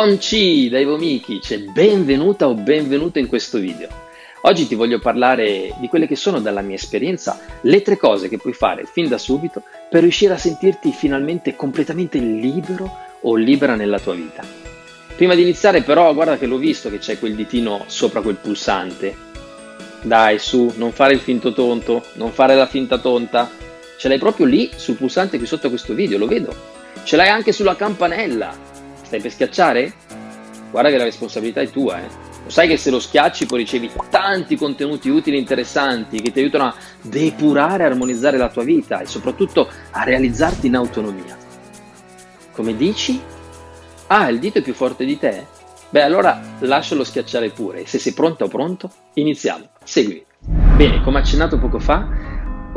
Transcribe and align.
Onci 0.00 0.68
dai 0.68 0.84
Vomikic 0.84 1.56
benvenuta 1.72 2.46
o 2.46 2.54
benvenuto 2.54 3.18
in 3.18 3.26
questo 3.26 3.58
video. 3.58 3.88
Oggi 4.42 4.68
ti 4.68 4.76
voglio 4.76 5.00
parlare 5.00 5.74
di 5.80 5.88
quelle 5.88 6.06
che 6.06 6.14
sono 6.14 6.38
dalla 6.38 6.60
mia 6.60 6.76
esperienza 6.76 7.40
le 7.62 7.82
tre 7.82 7.96
cose 7.96 8.28
che 8.28 8.38
puoi 8.38 8.52
fare 8.52 8.84
fin 8.84 9.08
da 9.08 9.18
subito 9.18 9.64
per 9.90 10.02
riuscire 10.02 10.34
a 10.34 10.38
sentirti 10.38 10.92
finalmente 10.92 11.56
completamente 11.56 12.18
libero 12.18 12.88
o 13.22 13.34
libera 13.34 13.74
nella 13.74 13.98
tua 13.98 14.14
vita. 14.14 14.44
Prima 15.16 15.34
di 15.34 15.42
iniziare 15.42 15.82
però 15.82 16.14
guarda 16.14 16.38
che 16.38 16.46
l'ho 16.46 16.58
visto 16.58 16.90
che 16.90 16.98
c'è 16.98 17.18
quel 17.18 17.34
ditino 17.34 17.82
sopra 17.88 18.20
quel 18.20 18.36
pulsante. 18.36 19.16
Dai 20.02 20.38
su, 20.38 20.74
non 20.76 20.92
fare 20.92 21.14
il 21.14 21.20
finto 21.20 21.52
tonto, 21.52 22.04
non 22.12 22.30
fare 22.30 22.54
la 22.54 22.66
finta 22.66 22.98
tonta. 22.98 23.50
Ce 23.96 24.06
l'hai 24.06 24.18
proprio 24.18 24.46
lì 24.46 24.70
sul 24.76 24.94
pulsante 24.94 25.38
qui 25.38 25.46
sotto 25.48 25.68
questo 25.68 25.92
video, 25.92 26.18
lo 26.18 26.28
vedo. 26.28 26.54
Ce 27.02 27.16
l'hai 27.16 27.30
anche 27.30 27.50
sulla 27.50 27.74
campanella 27.74 28.67
Stai 29.08 29.22
per 29.22 29.32
schiacciare? 29.32 29.94
Guarda 30.70 30.90
che 30.90 30.98
la 30.98 31.04
responsabilità 31.04 31.62
è 31.62 31.70
tua, 31.70 31.98
eh. 31.98 32.08
Lo 32.44 32.50
sai 32.50 32.68
che 32.68 32.76
se 32.76 32.90
lo 32.90 33.00
schiacci 33.00 33.46
poi 33.46 33.60
ricevi 33.60 33.90
tanti 34.10 34.54
contenuti 34.54 35.08
utili 35.08 35.36
e 35.36 35.38
interessanti 35.38 36.20
che 36.20 36.30
ti 36.30 36.40
aiutano 36.40 36.64
a 36.64 36.74
depurare 37.00 37.84
e 37.84 37.86
armonizzare 37.86 38.36
la 38.36 38.50
tua 38.50 38.64
vita 38.64 39.00
e 39.00 39.06
soprattutto 39.06 39.66
a 39.92 40.04
realizzarti 40.04 40.66
in 40.66 40.76
autonomia. 40.76 41.38
Come 42.52 42.76
dici? 42.76 43.18
Ah, 44.08 44.28
il 44.28 44.38
dito 44.38 44.58
è 44.58 44.62
più 44.62 44.74
forte 44.74 45.06
di 45.06 45.18
te? 45.18 45.46
Beh, 45.88 46.02
allora 46.02 46.38
lascialo 46.58 47.02
schiacciare 47.02 47.48
pure. 47.48 47.86
Se 47.86 47.98
sei 47.98 48.12
pronto 48.12 48.44
o 48.44 48.48
pronto, 48.48 48.92
iniziamo. 49.14 49.70
Segui. 49.84 50.22
Bene, 50.76 51.02
come 51.02 51.20
accennato 51.20 51.58
poco 51.58 51.78
fa, 51.78 52.06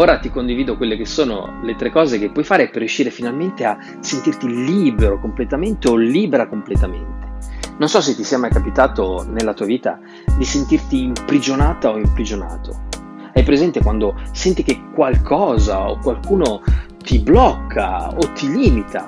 Ora 0.02 0.18
ti 0.18 0.32
condivido 0.32 0.78
quelle 0.78 0.98
che 0.98 1.06
sono 1.06 1.60
le 1.62 1.76
tre 1.76 1.92
cose 1.92 2.18
che 2.18 2.32
puoi 2.32 2.44
fare 2.44 2.70
per 2.70 2.80
riuscire 2.80 3.12
finalmente 3.12 3.66
a 3.66 3.78
sentirti 4.00 4.48
libero 4.48 5.20
completamente 5.20 5.90
o 5.90 5.96
libera 5.96 6.48
completamente. 6.48 7.30
Non 7.78 7.88
so 7.88 8.02
se 8.02 8.16
ti 8.16 8.24
sia 8.24 8.40
mai 8.40 8.50
capitato 8.50 9.24
nella 9.30 9.54
tua 9.54 9.68
vita 9.68 10.00
di 10.36 10.44
sentirti 10.44 11.04
imprigionata 11.04 11.92
o 11.92 12.00
imprigionato. 12.00 12.86
Hai 13.32 13.44
presente 13.44 13.80
quando 13.84 14.20
senti 14.32 14.64
che 14.64 14.82
qualcosa 14.92 15.88
o 15.92 16.00
qualcuno 16.00 16.64
ti 17.04 17.20
blocca 17.20 18.08
o 18.08 18.32
ti 18.34 18.52
limita? 18.52 19.06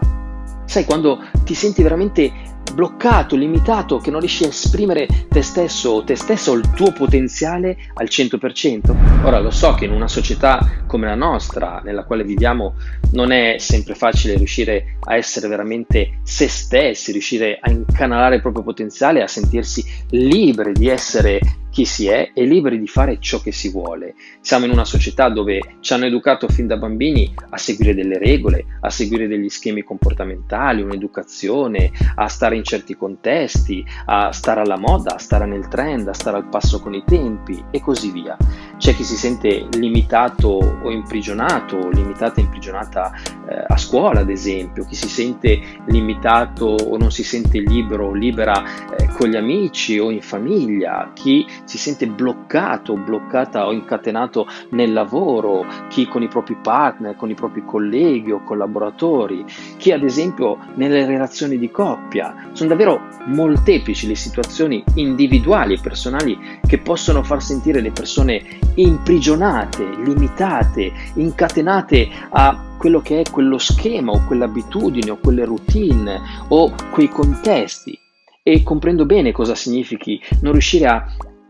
Sai, 0.66 0.86
quando 0.86 1.24
ti 1.44 1.56
senti 1.56 1.82
veramente 1.82 2.32
bloccato, 2.74 3.36
limitato, 3.36 3.98
che 3.98 4.12
non 4.12 4.20
riesci 4.20 4.44
a 4.44 4.48
esprimere 4.48 5.28
te 5.30 5.42
stesso 5.42 5.92
o 5.92 6.04
te 6.04 6.16
stessa 6.16 6.52
o 6.52 6.56
il 6.56 6.70
tuo 6.72 6.92
potenziale 6.92 7.78
al 7.94 8.08
100%? 8.10 9.24
Ora 9.24 9.40
lo 9.40 9.52
so 9.52 9.74
che 9.76 9.86
in 9.86 9.92
una 9.92 10.08
società 10.08 10.84
come 10.88 11.08
la 11.08 11.16
nostra, 11.16 11.82
nella 11.84 12.04
quale 12.04 12.24
viviamo, 12.24 12.76
non 13.14 13.32
è 13.32 13.56
sempre 13.58 13.96
facile 13.96 14.36
riuscire 14.36 14.98
a 15.02 15.16
essere 15.16 15.48
veramente 15.48 16.20
se 16.24 16.48
stessi, 16.48 17.12
riuscire 17.12 17.58
a 17.60 17.70
incanalare 17.70 18.36
il 18.36 18.42
proprio 18.42 18.64
potenziale, 18.64 19.22
a 19.22 19.28
sentirsi 19.28 19.84
liberi 20.10 20.74
di 20.74 20.88
essere 20.88 21.40
chi 21.74 21.86
si 21.86 22.08
è 22.08 22.30
e 22.36 22.46
liberi 22.46 22.78
di 22.80 22.86
fare 22.86 23.18
ciò 23.20 23.42
che 23.42 23.52
si 23.52 23.70
vuole. 23.70 24.14
Siamo 24.42 24.66
in 24.66 24.72
una 24.72 24.86
società 24.86 25.30
dove 25.30 25.60
ci 25.80 25.94
hanno 25.94 26.06
educato 26.06 26.48
fin 26.48 26.68
da 26.68 26.78
bambini 26.78 27.34
a 27.50 27.58
seguire 27.58 27.96
delle 27.96 28.20
regole, 28.20 28.64
a 28.82 28.92
seguire 28.92 29.28
degli 29.28 29.50
schemi 29.50 29.82
comportamentali, 29.82 30.84
un'educazione, 30.84 31.92
a 32.16 32.28
stare 32.28 32.56
in 32.56 32.64
certi 32.64 32.96
contesti, 32.96 33.84
a 34.06 34.32
stare 34.32 34.62
alla 34.62 34.78
moda, 34.78 35.16
a 35.16 35.18
stare 35.18 35.48
nel 35.48 35.68
trend, 35.68 36.08
a 36.08 36.14
stare 36.14 36.38
al 36.38 36.48
passo 36.48 36.80
con 36.80 36.94
i 36.94 37.04
tempi 37.04 37.64
e 37.72 37.82
così 37.82 38.12
via. 38.12 38.38
C'è 38.78 38.94
chi 38.96 39.04
si 39.04 39.16
sente 39.16 39.68
limitato 39.78 40.48
o 40.48 40.92
imprigionato, 40.92 41.90
limitata 41.90 42.42
e 42.42 42.44
imprigionata 42.44 43.12
eh, 43.48 43.64
a 43.68 43.78
scuola, 43.78 44.22
ad 44.22 44.30
esempio, 44.30 44.86
chi 44.86 44.96
si 44.96 45.08
sente 45.08 45.62
limitato 45.86 46.66
o 46.66 46.98
non 46.98 47.12
si 47.12 47.24
sente 47.24 47.60
libero 47.60 48.08
o 48.08 48.14
libera 48.14 48.62
eh, 48.98 49.08
con 49.08 49.30
gli 49.30 49.36
amici 49.36 50.00
o 50.00 50.12
in 50.12 50.22
famiglia, 50.22 51.12
chi 51.14 51.46
si 51.64 51.78
sente 51.78 52.08
bloccato, 52.08 52.96
bloccata 52.96 53.68
o 53.68 53.72
incatenato 53.72 54.48
nel 54.72 54.92
lavoro, 54.92 55.66
chi 55.88 56.08
con 56.08 56.24
i 56.24 56.28
propri 56.28 56.58
partner, 56.62 57.16
con 57.16 57.30
i 57.30 57.36
propri 57.36 57.64
colleghi 57.66 58.32
o 58.32 58.44
collaboratori, 58.44 59.46
chi 59.78 59.92
ad 59.92 60.04
esempio 60.04 60.58
nelle 60.76 61.06
relazioni 61.06 61.58
di 61.58 61.72
coppia. 61.72 62.50
Sono 62.52 62.70
davvero 62.70 63.02
molteplici 63.26 64.08
le 64.08 64.16
situazioni 64.16 64.84
individuali 64.96 65.76
e 65.76 65.80
personali 65.82 66.60
che 66.66 66.80
possono 66.80 67.24
far 67.24 67.42
sentire 67.42 67.82
le 67.82 67.92
persone 67.92 68.63
imprigionate, 68.76 69.84
limitate, 70.04 70.92
incatenate 71.16 72.10
a 72.30 72.76
quello 72.78 73.02
che 73.02 73.22
è 73.22 73.32
quello 73.32 73.58
schema 73.58 74.12
o 74.12 74.26
quell'abitudine 74.26 75.12
o 75.12 75.18
quelle 75.18 75.46
routine 75.46 76.20
o 76.50 76.74
quei 76.92 77.08
contesti 77.08 77.98
e 78.44 78.62
comprendo 78.62 79.06
bene 79.06 79.32
cosa 79.32 79.56
significhi 79.56 80.22
non 80.42 80.52
riuscire 80.52 80.86
a 80.88 81.06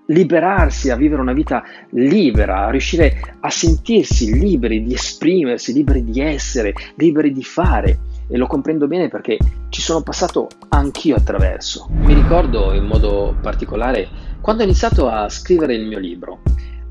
liberarsi, 0.07 0.89
a 0.89 0.95
vivere 0.95 1.21
una 1.21 1.33
vita 1.33 1.63
libera, 1.91 2.65
a 2.65 2.69
riuscire 2.69 3.37
a 3.39 3.49
sentirsi 3.49 4.37
liberi 4.37 4.83
di 4.83 4.93
esprimersi, 4.93 5.73
liberi 5.73 6.03
di 6.03 6.19
essere, 6.19 6.73
liberi 6.95 7.31
di 7.31 7.43
fare. 7.43 7.99
E 8.29 8.37
lo 8.37 8.47
comprendo 8.47 8.87
bene 8.87 9.09
perché 9.09 9.37
ci 9.69 9.81
sono 9.81 10.01
passato 10.01 10.47
anch'io 10.69 11.15
attraverso. 11.15 11.87
Mi 11.89 12.13
ricordo 12.13 12.73
in 12.73 12.85
modo 12.85 13.35
particolare 13.41 14.07
quando 14.41 14.61
ho 14.63 14.65
iniziato 14.65 15.07
a 15.07 15.29
scrivere 15.29 15.75
il 15.75 15.85
mio 15.85 15.99
libro. 15.99 16.41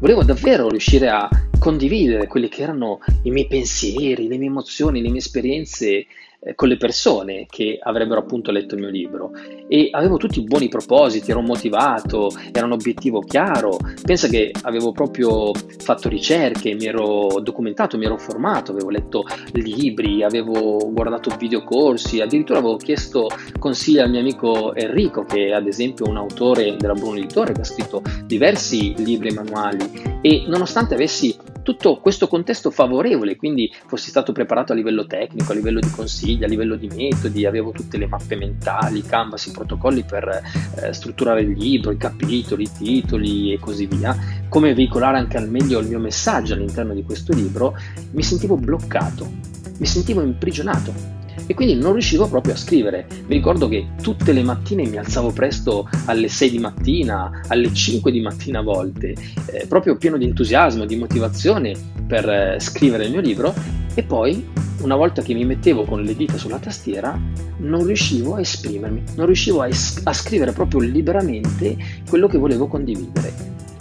Volevo 0.02 0.24
davvero 0.24 0.68
riuscire 0.68 1.08
a 1.10 1.28
condividere 1.60 2.26
quelli 2.26 2.48
che 2.48 2.62
erano 2.62 2.98
i 3.22 3.30
miei 3.30 3.46
pensieri, 3.46 4.26
le 4.26 4.36
mie 4.36 4.48
emozioni, 4.48 5.00
le 5.00 5.08
mie 5.10 5.20
esperienze 5.20 6.06
eh, 6.44 6.56
con 6.56 6.66
le 6.66 6.76
persone 6.76 7.46
che 7.48 7.78
avrebbero 7.80 8.18
appunto 8.18 8.50
letto 8.50 8.74
il 8.74 8.80
mio 8.80 8.90
libro. 8.90 9.30
E 9.68 9.88
avevo 9.92 10.16
tutti 10.16 10.42
buoni 10.42 10.68
propositi, 10.68 11.30
ero 11.30 11.40
motivato, 11.40 12.30
era 12.50 12.66
un 12.66 12.72
obiettivo 12.72 13.20
chiaro, 13.20 13.78
pensa 14.02 14.26
che 14.26 14.50
avevo 14.62 14.90
proprio 14.90 15.52
fatto 15.52 16.08
ricerche, 16.08 16.74
mi 16.74 16.86
ero 16.86 17.38
documentato, 17.40 17.96
mi 17.96 18.06
ero 18.06 18.18
formato, 18.18 18.72
avevo 18.72 18.90
letto 18.90 19.24
libri, 19.52 20.24
avevo 20.24 20.90
guardato 20.92 21.34
videocorsi, 21.38 22.20
addirittura 22.20 22.58
avevo 22.58 22.76
chiesto 22.76 23.28
consigli 23.60 23.98
al 23.98 24.10
mio 24.10 24.20
amico 24.20 24.74
Enrico 24.74 25.24
che 25.24 25.46
è 25.46 25.52
ad 25.52 25.68
esempio 25.68 26.08
un 26.08 26.16
autore 26.16 26.76
della 26.76 26.94
Bruno 26.94 27.18
Editore 27.18 27.52
che 27.52 27.60
ha 27.60 27.64
scritto 27.64 28.02
diversi 28.26 28.94
libri 28.96 29.28
e 29.28 29.34
manuali. 29.34 30.20
E 30.20 30.44
nonostante 30.48 30.94
avessi 30.94 31.36
tutto 31.62 31.96
questo 31.96 32.28
contesto 32.28 32.70
favorevole, 32.70 33.36
quindi 33.36 33.72
fossi 33.86 34.10
stato 34.10 34.32
preparato 34.32 34.72
a 34.72 34.74
livello 34.74 35.06
tecnico, 35.06 35.52
a 35.52 35.54
livello 35.54 35.80
di 35.80 35.90
consigli, 35.90 36.44
a 36.44 36.48
livello 36.48 36.76
di 36.76 36.88
metodi, 36.88 37.46
avevo 37.46 37.70
tutte 37.70 37.98
le 37.98 38.06
mappe 38.06 38.36
mentali, 38.36 39.02
canvas, 39.02 39.46
i 39.46 39.52
protocolli 39.52 40.02
per 40.02 40.42
eh, 40.82 40.92
strutturare 40.92 41.42
il 41.42 41.56
libro, 41.56 41.90
i 41.90 41.96
capitoli, 41.96 42.64
i 42.64 42.70
titoli 42.76 43.52
e 43.52 43.58
così 43.58 43.86
via, 43.86 44.16
come 44.48 44.74
veicolare 44.74 45.18
anche 45.18 45.36
al 45.36 45.48
meglio 45.48 45.78
il 45.78 45.88
mio 45.88 45.98
messaggio 45.98 46.54
all'interno 46.54 46.94
di 46.94 47.04
questo 47.04 47.32
libro, 47.32 47.76
mi 48.12 48.22
sentivo 48.22 48.56
bloccato, 48.56 49.30
mi 49.78 49.86
sentivo 49.86 50.20
imprigionato 50.22 51.21
e 51.46 51.54
quindi 51.54 51.74
non 51.74 51.92
riuscivo 51.92 52.28
proprio 52.28 52.54
a 52.54 52.56
scrivere. 52.56 53.06
Mi 53.26 53.34
ricordo 53.34 53.68
che 53.68 53.88
tutte 54.00 54.32
le 54.32 54.42
mattine 54.42 54.86
mi 54.86 54.96
alzavo 54.96 55.30
presto 55.30 55.88
alle 56.06 56.28
6 56.28 56.50
di 56.50 56.58
mattina, 56.58 57.42
alle 57.48 57.72
5 57.72 58.10
di 58.10 58.20
mattina 58.20 58.60
a 58.60 58.62
volte, 58.62 59.14
eh, 59.46 59.66
proprio 59.66 59.96
pieno 59.96 60.16
di 60.16 60.24
entusiasmo, 60.24 60.84
di 60.84 60.96
motivazione 60.96 61.74
per 62.06 62.28
eh, 62.28 62.56
scrivere 62.60 63.04
il 63.04 63.10
mio 63.10 63.20
libro 63.20 63.54
e 63.94 64.02
poi 64.02 64.46
una 64.82 64.96
volta 64.96 65.22
che 65.22 65.34
mi 65.34 65.44
mettevo 65.44 65.84
con 65.84 66.02
le 66.02 66.16
dita 66.16 66.38
sulla 66.38 66.58
tastiera 66.58 67.18
non 67.58 67.84
riuscivo 67.84 68.34
a 68.34 68.40
esprimermi, 68.40 69.02
non 69.14 69.26
riuscivo 69.26 69.60
a, 69.60 69.68
es- 69.68 70.00
a 70.04 70.12
scrivere 70.12 70.52
proprio 70.52 70.80
liberamente 70.80 71.76
quello 72.08 72.26
che 72.26 72.38
volevo 72.38 72.66
condividere. 72.66 73.32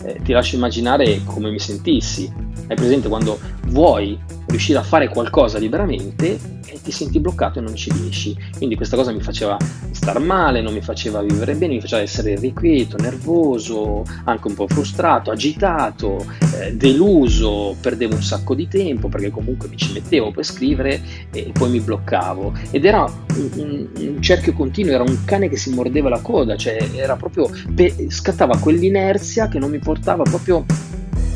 Eh, 0.03 0.19
ti 0.23 0.31
lascio 0.31 0.55
immaginare 0.55 1.21
come 1.25 1.49
mi 1.49 1.59
sentissi. 1.59 2.31
Hai 2.67 2.75
presente 2.75 3.07
quando 3.07 3.39
vuoi 3.67 4.17
riuscire 4.51 4.77
a 4.77 4.83
fare 4.83 5.07
qualcosa 5.07 5.57
liberamente 5.57 6.37
e 6.67 6.79
ti 6.81 6.91
senti 6.91 7.19
bloccato 7.19 7.59
e 7.59 7.61
non 7.61 7.75
ci 7.75 7.91
riesci. 7.91 8.37
Quindi 8.55 8.75
questa 8.75 8.95
cosa 8.95 9.11
mi 9.11 9.21
faceva 9.21 9.57
star 9.91 10.19
male, 10.19 10.61
non 10.61 10.73
mi 10.73 10.81
faceva 10.81 11.21
vivere 11.21 11.55
bene, 11.55 11.75
mi 11.75 11.81
faceva 11.81 12.01
essere 12.01 12.31
irrequieto, 12.31 12.97
nervoso, 12.97 14.03
anche 14.25 14.47
un 14.47 14.53
po' 14.53 14.67
frustrato, 14.67 15.31
agitato, 15.31 16.25
eh, 16.59 16.75
deluso, 16.75 17.75
perdevo 17.79 18.15
un 18.15 18.23
sacco 18.23 18.53
di 18.53 18.67
tempo 18.67 19.07
perché 19.07 19.31
comunque 19.31 19.67
mi 19.67 19.77
ci 19.77 19.91
mettevo 19.93 20.31
per 20.31 20.45
scrivere 20.45 21.01
e 21.31 21.51
poi 21.51 21.69
mi 21.69 21.79
bloccavo. 21.79 22.53
Ed 22.71 22.85
era 22.85 23.03
un, 23.03 23.49
un, 23.55 23.87
un 23.95 24.21
cerchio 24.21 24.53
continuo, 24.53 24.93
era 24.93 25.03
un 25.03 25.23
cane 25.25 25.49
che 25.49 25.57
si 25.57 25.73
mordeva 25.73 26.09
la 26.09 26.19
coda, 26.19 26.55
cioè 26.55 26.77
era 26.95 27.15
proprio, 27.15 27.49
pe- 27.73 28.07
scattava 28.09 28.57
quell'inerzia 28.57 29.47
che 29.47 29.59
non 29.59 29.69
mi 29.69 29.79
portava 29.79 30.23
proprio 30.23 30.65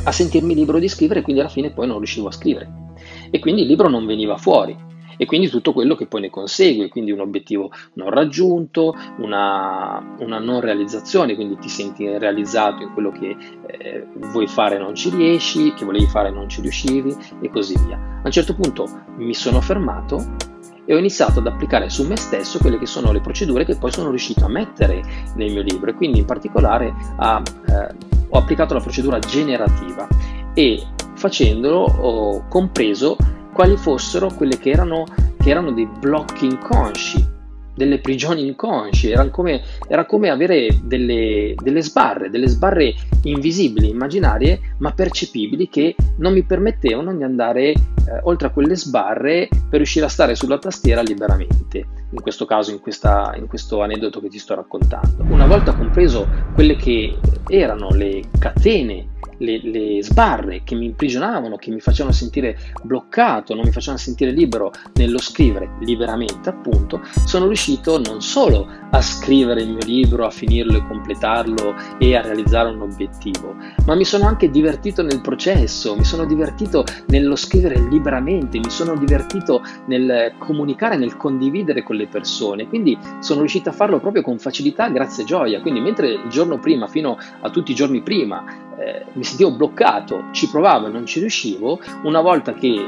a 0.04 0.12
sentirmi 0.12 0.54
libero 0.54 0.78
di 0.78 0.88
scrivere, 0.88 1.22
quindi 1.22 1.42
alla 1.42 1.50
fine 1.50 1.72
poi 1.72 1.88
non 1.88 1.98
riuscivo 1.98 2.28
a 2.28 2.32
scrivere 2.32 2.84
e 3.30 3.40
quindi 3.40 3.62
il 3.62 3.68
libro 3.68 3.90
non 3.90 4.06
veniva 4.06 4.38
fuori 4.38 4.94
e 5.18 5.26
quindi 5.26 5.50
tutto 5.50 5.74
quello 5.74 5.96
che 5.96 6.08
poi 6.08 6.22
ne 6.22 6.30
consegue, 6.30 6.90
quindi 6.90 7.12
un 7.12 7.20
obiettivo 7.20 7.72
non 7.94 8.10
raggiunto, 8.10 8.96
una, 9.18 10.16
una 10.20 10.40
non 10.40 10.60
realizzazione, 10.60 11.36
quindi 11.36 11.58
ti 11.58 11.70
senti 11.70 12.06
realizzato 12.18 12.84
in 12.84 12.94
quello 12.94 13.12
che 13.12 13.36
eh, 13.68 14.08
vuoi 14.32 14.48
fare 14.48 14.76
e 14.76 14.80
non 14.80 14.96
ci 14.96 15.10
riesci, 15.10 15.74
che 15.74 15.86
volevi 15.86 16.08
fare 16.08 16.30
e 16.30 16.32
non 16.32 16.50
ci 16.50 16.62
riuscivi 16.62 17.16
e 17.42 17.50
così 17.50 17.76
via. 17.86 17.98
A 17.98 18.26
un 18.26 18.32
certo 18.32 18.56
punto 18.56 18.88
mi 19.18 19.34
sono 19.34 19.62
fermato 19.62 20.54
e 20.86 20.94
ho 20.94 20.98
iniziato 20.98 21.40
ad 21.40 21.48
applicare 21.48 21.90
su 21.90 22.06
me 22.06 22.16
stesso 22.16 22.60
quelle 22.60 22.78
che 22.78 22.86
sono 22.86 23.12
le 23.12 23.20
procedure 23.20 23.66
che 23.66 23.76
poi 23.76 23.92
sono 23.92 24.10
riuscito 24.10 24.46
a 24.46 24.50
mettere 24.50 25.02
nel 25.36 25.52
mio 25.52 25.62
libro 25.62 25.90
e 25.90 25.94
quindi 25.94 26.20
in 26.20 26.26
particolare 26.26 26.94
a, 27.18 27.42
eh, 27.68 27.96
ho 28.30 28.38
applicato 28.38 28.74
la 28.76 28.82
procedura 28.82 29.18
generativa 29.18 30.08
e 30.54 30.84
facendolo 31.16 31.80
ho 31.80 32.48
compreso 32.48 33.18
quali 33.54 33.78
fossero 33.78 34.32
quelle 34.34 34.58
che 34.58 34.70
erano, 34.70 35.06
che 35.38 35.50
erano 35.50 35.72
dei 35.72 35.88
blocchi 36.00 36.46
inconsci 36.46 37.34
delle 37.76 38.00
prigioni 38.00 38.48
inconsci, 38.48 39.12
era 39.12 39.30
come, 39.30 39.62
era 39.88 40.06
come 40.06 40.30
avere 40.30 40.80
delle, 40.84 41.54
delle, 41.62 41.82
sbarre, 41.82 42.30
delle 42.30 42.48
sbarre 42.48 42.94
invisibili, 43.24 43.90
immaginarie, 43.90 44.76
ma 44.80 44.94
percepibili 44.94 45.68
che 45.68 45.96
non 46.18 46.34
mi 46.34 46.44
permettevano 46.44 47.14
di 47.14 47.24
andare 47.24 47.72
eh, 47.72 47.76
oltre 48.24 48.48
a 48.48 48.52
quelle 48.52 48.76
sbarre 48.76 49.50
per 49.70 49.78
riuscire 49.78 50.06
a 50.06 50.10
stare 50.10 50.36
sulla 50.36 50.58
tastiera 50.58 51.02
liberamente, 51.02 51.86
in 52.12 52.22
questo 52.22 52.46
caso, 52.46 52.72
in, 52.72 52.80
questa, 52.80 53.34
in 53.38 53.48
questo 53.48 53.82
aneddoto 53.82 54.22
che 54.22 54.30
ti 54.30 54.40
sto 54.40 54.56
raccontando. 54.56 55.24
Una 55.28 55.46
volta 55.46 55.76
compreso 55.76 56.28
quelle 56.54 56.78
che 56.78 57.18
erano 57.50 57.90
le 57.90 58.24
catene 58.40 59.14
le, 59.38 59.60
le, 59.62 60.04
sbarre 60.04 60.62
che 60.64 60.76
mi 60.76 60.86
imprigionavano, 60.86 61.56
che 61.56 61.72
mi 61.72 61.80
facevano 61.80 62.14
sentire 62.14 62.58
bloccato, 62.84 63.54
non 63.54 63.64
mi 63.66 63.72
facevano 63.72 63.98
sentire 63.98 64.32
libero 64.32 64.72
nello 64.94 65.20
scrivere 65.20 65.72
liberamente, 65.82 66.50
appunto, 66.50 67.02
sono 67.26 67.48
riuscito 67.48 68.00
non 68.00 68.22
solo 68.22 68.68
a 68.92 69.02
scrivere 69.02 69.62
il 69.62 69.70
mio 69.70 69.86
libro, 69.86 70.26
a 70.26 70.30
finirlo 70.30 70.78
e 70.78 70.88
completarlo 70.88 71.76
e 71.98 72.16
a 72.16 72.22
realizzare 72.22 72.70
un 72.70 72.82
obiettivo, 72.82 73.56
ma 73.86 73.96
mi 73.96 74.06
sono 74.06 74.26
anche 74.26 74.50
divertito 74.50 75.02
nel 75.02 75.22
processo, 75.22 75.96
mi 75.96 76.06
sono 76.06 76.26
divertito 76.26 76.84
nello 77.08 77.36
scrivere 77.36 77.80
liberamente, 77.90 78.60
mi 78.60 78.70
sono 78.70 78.96
divertito 78.96 79.62
nel 79.88 80.34
comunicare, 80.38 80.98
nel 80.98 81.18
condividere 81.18 81.84
con 81.84 81.96
le 81.96 82.08
persone, 82.08 82.68
quindi 82.68 82.98
sono 83.20 83.40
riuscito 83.40 83.70
a 83.70 83.74
farlo 83.74 84.00
proprio 84.00 84.22
con 84.22 84.40
facilità 84.40 84.88
grazie 84.90 85.24
a 85.24 85.26
gioia, 85.26 85.62
quindi 85.62 85.82
mentre 85.82 86.14
il 86.14 86.30
giorno 86.30 86.60
prima, 86.60 86.88
fino 86.88 87.18
a 87.42 87.50
tutti 87.50 87.72
i 87.72 87.76
giorni 87.76 88.02
prima, 88.02 88.44
eh, 88.78 89.06
mi 89.14 89.24
sentivo 89.26 89.52
bloccato, 89.52 90.26
ci 90.32 90.50
provavo 90.50 90.88
e 90.88 90.92
non 90.92 91.06
ci 91.06 91.20
riuscivo, 91.20 91.80
una 92.04 92.22
volta 92.22 92.54
che 92.54 92.68
eh, 92.68 92.86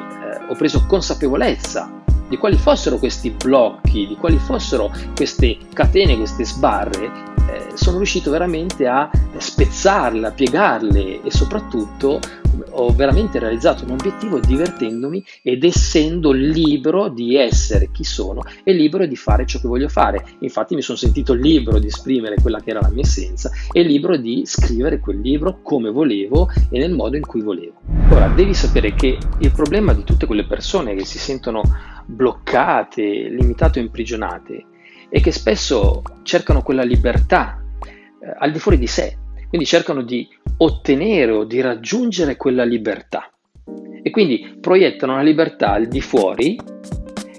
ho 0.48 0.56
preso 0.56 0.86
consapevolezza 0.86 1.92
di 2.28 2.38
quali 2.38 2.57
fossero 2.57 2.98
questi 2.98 3.31
blocchi, 3.31 4.07
di 4.07 4.16
quali 4.16 4.38
fossero 4.38 4.92
queste 5.16 5.57
catene, 5.74 6.18
queste 6.18 6.45
sbarre, 6.45 7.12
eh, 7.50 7.68
sono 7.74 7.98
riuscito 7.98 8.30
veramente 8.31 8.88
a 8.88 9.10
spezzarle, 9.38 10.28
a 10.28 10.31
piegarle 10.31 11.22
e 11.24 11.31
soprattutto 11.31 12.19
ho 12.69 12.94
veramente 12.94 13.39
realizzato 13.39 13.83
un 13.86 13.92
obiettivo 13.92 14.39
divertendomi 14.39 15.24
ed 15.42 15.63
essendo 15.63 16.31
libero 16.31 17.09
di 17.09 17.36
essere 17.36 17.89
chi 17.92 18.04
sono 18.04 18.44
e 18.63 18.74
libero 18.74 19.06
di 19.06 19.15
fare 19.15 19.45
ciò 19.45 19.59
che 19.59 19.68
voglio 19.68 19.89
fare. 19.89 20.24
Infatti 20.39 20.75
mi 20.75 20.81
sono 20.81 20.98
sentito 20.98 21.33
libero 21.33 21.80
di 21.80 21.88
esprimere 21.88 22.36
quella 22.42 22.62
che 22.62 22.71
era 22.71 22.81
la 22.81 22.89
mia 22.89 23.04
essenza 23.04 23.51
e 23.71 23.83
libero 23.83 24.18
di 24.18 24.44
scrivere 24.45 25.00
quel 25.00 25.19
libro 25.19 25.59
come 25.62 25.89
volevo 25.89 26.50
e 26.69 26.80
nel 26.80 26.94
modo 26.94 27.15
in 27.15 27.25
cui 27.25 27.42
volevo. 27.42 27.81
Ora, 28.09 28.27
devi 28.27 28.54
sapere 28.54 28.94
che 28.94 29.18
il 29.39 29.51
problema 29.51 29.94
di 29.94 30.03
tutte 30.03 30.25
quelle 30.25 30.45
persone 30.45 30.95
che 30.95 31.06
si 31.06 31.18
sentono 31.18 31.62
bloccate, 32.06 33.30
limitate 33.30 33.80
o 33.80 33.81
imprigionate 33.83 34.65
è 35.10 35.21
che 35.21 35.31
spesso 35.31 36.01
cercano 36.24 36.62
quella 36.62 36.83
libertà 36.83 37.62
eh, 37.81 38.33
al 38.39 38.51
di 38.51 38.60
fuori 38.60 38.77
di 38.77 38.88
sé, 38.88 39.18
quindi 39.50 39.66
cercano 39.66 40.02
di 40.02 40.28
ottenere 40.58 41.32
o 41.32 41.44
di 41.44 41.62
raggiungere 41.62 42.36
quella 42.36 42.64
libertà. 42.64 43.32
E 44.02 44.10
quindi 44.10 44.58
proiettano 44.60 45.16
la 45.16 45.22
libertà 45.22 45.74
al 45.74 45.88
di 45.88 46.02
fuori 46.02 46.58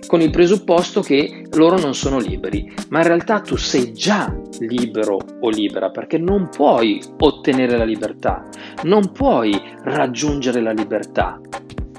con 0.08 0.20
il 0.22 0.30
presupposto 0.30 1.02
che 1.02 1.44
loro 1.52 1.78
non 1.78 1.94
sono 1.94 2.18
liberi, 2.18 2.72
ma 2.88 3.00
in 3.00 3.06
realtà 3.06 3.40
tu 3.40 3.56
sei 3.56 3.92
già 3.92 4.34
libero 4.60 5.18
o 5.40 5.50
libera 5.50 5.90
perché 5.90 6.16
non 6.16 6.48
puoi 6.48 7.00
ottenere 7.18 7.76
la 7.76 7.84
libertà, 7.84 8.48
non 8.84 9.12
puoi 9.12 9.60
raggiungere 9.82 10.62
la 10.62 10.72
libertà, 10.72 11.38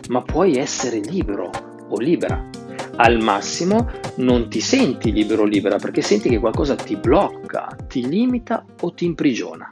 ma 0.09 0.21
puoi 0.23 0.55
essere 0.55 0.99
libero 0.99 1.51
o 1.87 1.99
libera. 1.99 2.49
Al 2.95 3.21
massimo 3.21 3.87
non 4.15 4.49
ti 4.49 4.59
senti 4.59 5.11
libero 5.11 5.43
o 5.43 5.45
libera 5.45 5.77
perché 5.77 6.01
senti 6.01 6.29
che 6.29 6.39
qualcosa 6.39 6.75
ti 6.75 6.95
blocca, 6.95 7.67
ti 7.87 8.07
limita 8.07 8.65
o 8.81 8.91
ti 8.91 9.05
imprigiona. 9.05 9.71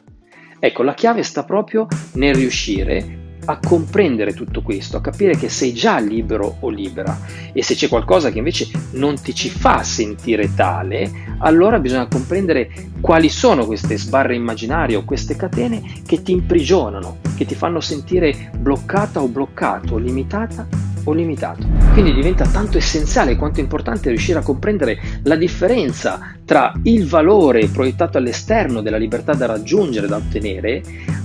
Ecco, 0.60 0.84
la 0.84 0.94
chiave 0.94 1.24
sta 1.24 1.44
proprio 1.44 1.88
nel 2.14 2.34
riuscire 2.34 3.26
a 3.46 3.60
comprendere 3.60 4.34
tutto 4.34 4.62
questo, 4.62 4.98
a 4.98 5.02
capire 5.02 5.38
che 5.38 5.50
sei 5.50 5.74
già 5.74 6.00
libero 6.00 6.58
o 6.60 6.70
libera. 6.70 7.18
E 7.54 7.64
se 7.64 7.76
c'è 7.76 7.88
qualcosa 7.88 8.32
che 8.32 8.40
invece 8.40 8.68
non 8.92 9.20
ti 9.22 9.34
ci 9.34 9.50
fa 9.50 9.84
sentire 9.84 10.54
tale, 10.54 11.10
allora 11.40 11.80
bisogna 11.80 12.08
comprendere 12.08 12.70
quali 13.00 13.30
sono 13.30 13.66
queste 13.66 13.98
sbarre 13.98 14.36
immaginarie 14.36 14.96
o 14.96 15.06
queste 15.06 15.36
catene 15.36 16.02
che 16.06 16.22
ti 16.24 16.32
imprigionano, 16.32 17.18
che 17.36 17.46
ti 17.46 17.56
fanno 17.56 17.80
sentire 17.80 18.52
bloccata 18.58 19.22
o 19.22 19.28
bloccato, 19.28 19.98
limitata 19.98 20.87
o 21.08 21.14
limitato. 21.14 21.66
Quindi 21.94 22.14
diventa 22.14 22.46
tanto 22.46 22.78
essenziale 22.78 23.36
quanto 23.36 23.60
importante 23.60 24.10
riuscire 24.10 24.40
a 24.40 24.44
comprendere 24.44 25.00
la 25.24 25.36
differenza 25.36 26.36
tra 26.46 26.74
il 26.84 27.08
valore 27.08 27.68
proiettato 27.68 28.18
all'esterno 28.18 28.82
della 28.82 28.98
libertà 28.98 29.34
da 29.34 29.46
raggiungere, 29.46 30.08
da 30.08 30.18
ottenere, 30.18 30.84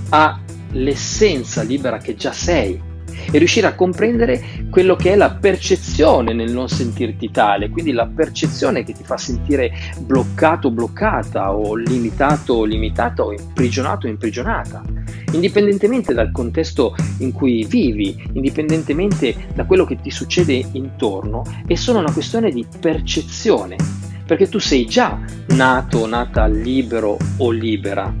a 0.09 0.39
l'essenza 0.71 1.61
libera 1.61 1.97
che 1.97 2.15
già 2.15 2.31
sei 2.31 2.91
e 3.31 3.37
riuscire 3.37 3.67
a 3.67 3.75
comprendere 3.75 4.41
quello 4.69 4.95
che 4.95 5.13
è 5.13 5.15
la 5.15 5.31
percezione 5.31 6.33
nel 6.33 6.51
non 6.51 6.69
sentirti 6.69 7.31
tale, 7.31 7.69
quindi 7.69 7.91
la 7.91 8.07
percezione 8.07 8.83
che 8.83 8.93
ti 8.93 9.03
fa 9.03 9.17
sentire 9.17 9.71
bloccato, 9.99 10.71
bloccata 10.71 11.53
o 11.53 11.75
limitato 11.75 12.53
o 12.53 12.63
limitata 12.63 13.23
o 13.23 13.33
imprigionato 13.33 14.07
o 14.07 14.09
imprigionata, 14.09 14.81
indipendentemente 15.31 16.13
dal 16.13 16.31
contesto 16.31 16.95
in 17.19 17.31
cui 17.31 17.65
vivi, 17.65 18.21
indipendentemente 18.33 19.35
da 19.53 19.65
quello 19.65 19.85
che 19.85 19.99
ti 20.01 20.11
succede 20.11 20.63
intorno, 20.73 21.43
è 21.65 21.75
solo 21.75 21.99
una 21.99 22.11
questione 22.11 22.51
di 22.51 22.65
percezione, 22.79 23.75
perché 24.25 24.47
tu 24.47 24.59
sei 24.59 24.85
già 24.85 25.19
nato 25.49 26.07
nata 26.07 26.47
libero 26.47 27.17
o 27.37 27.51
libera 27.51 28.13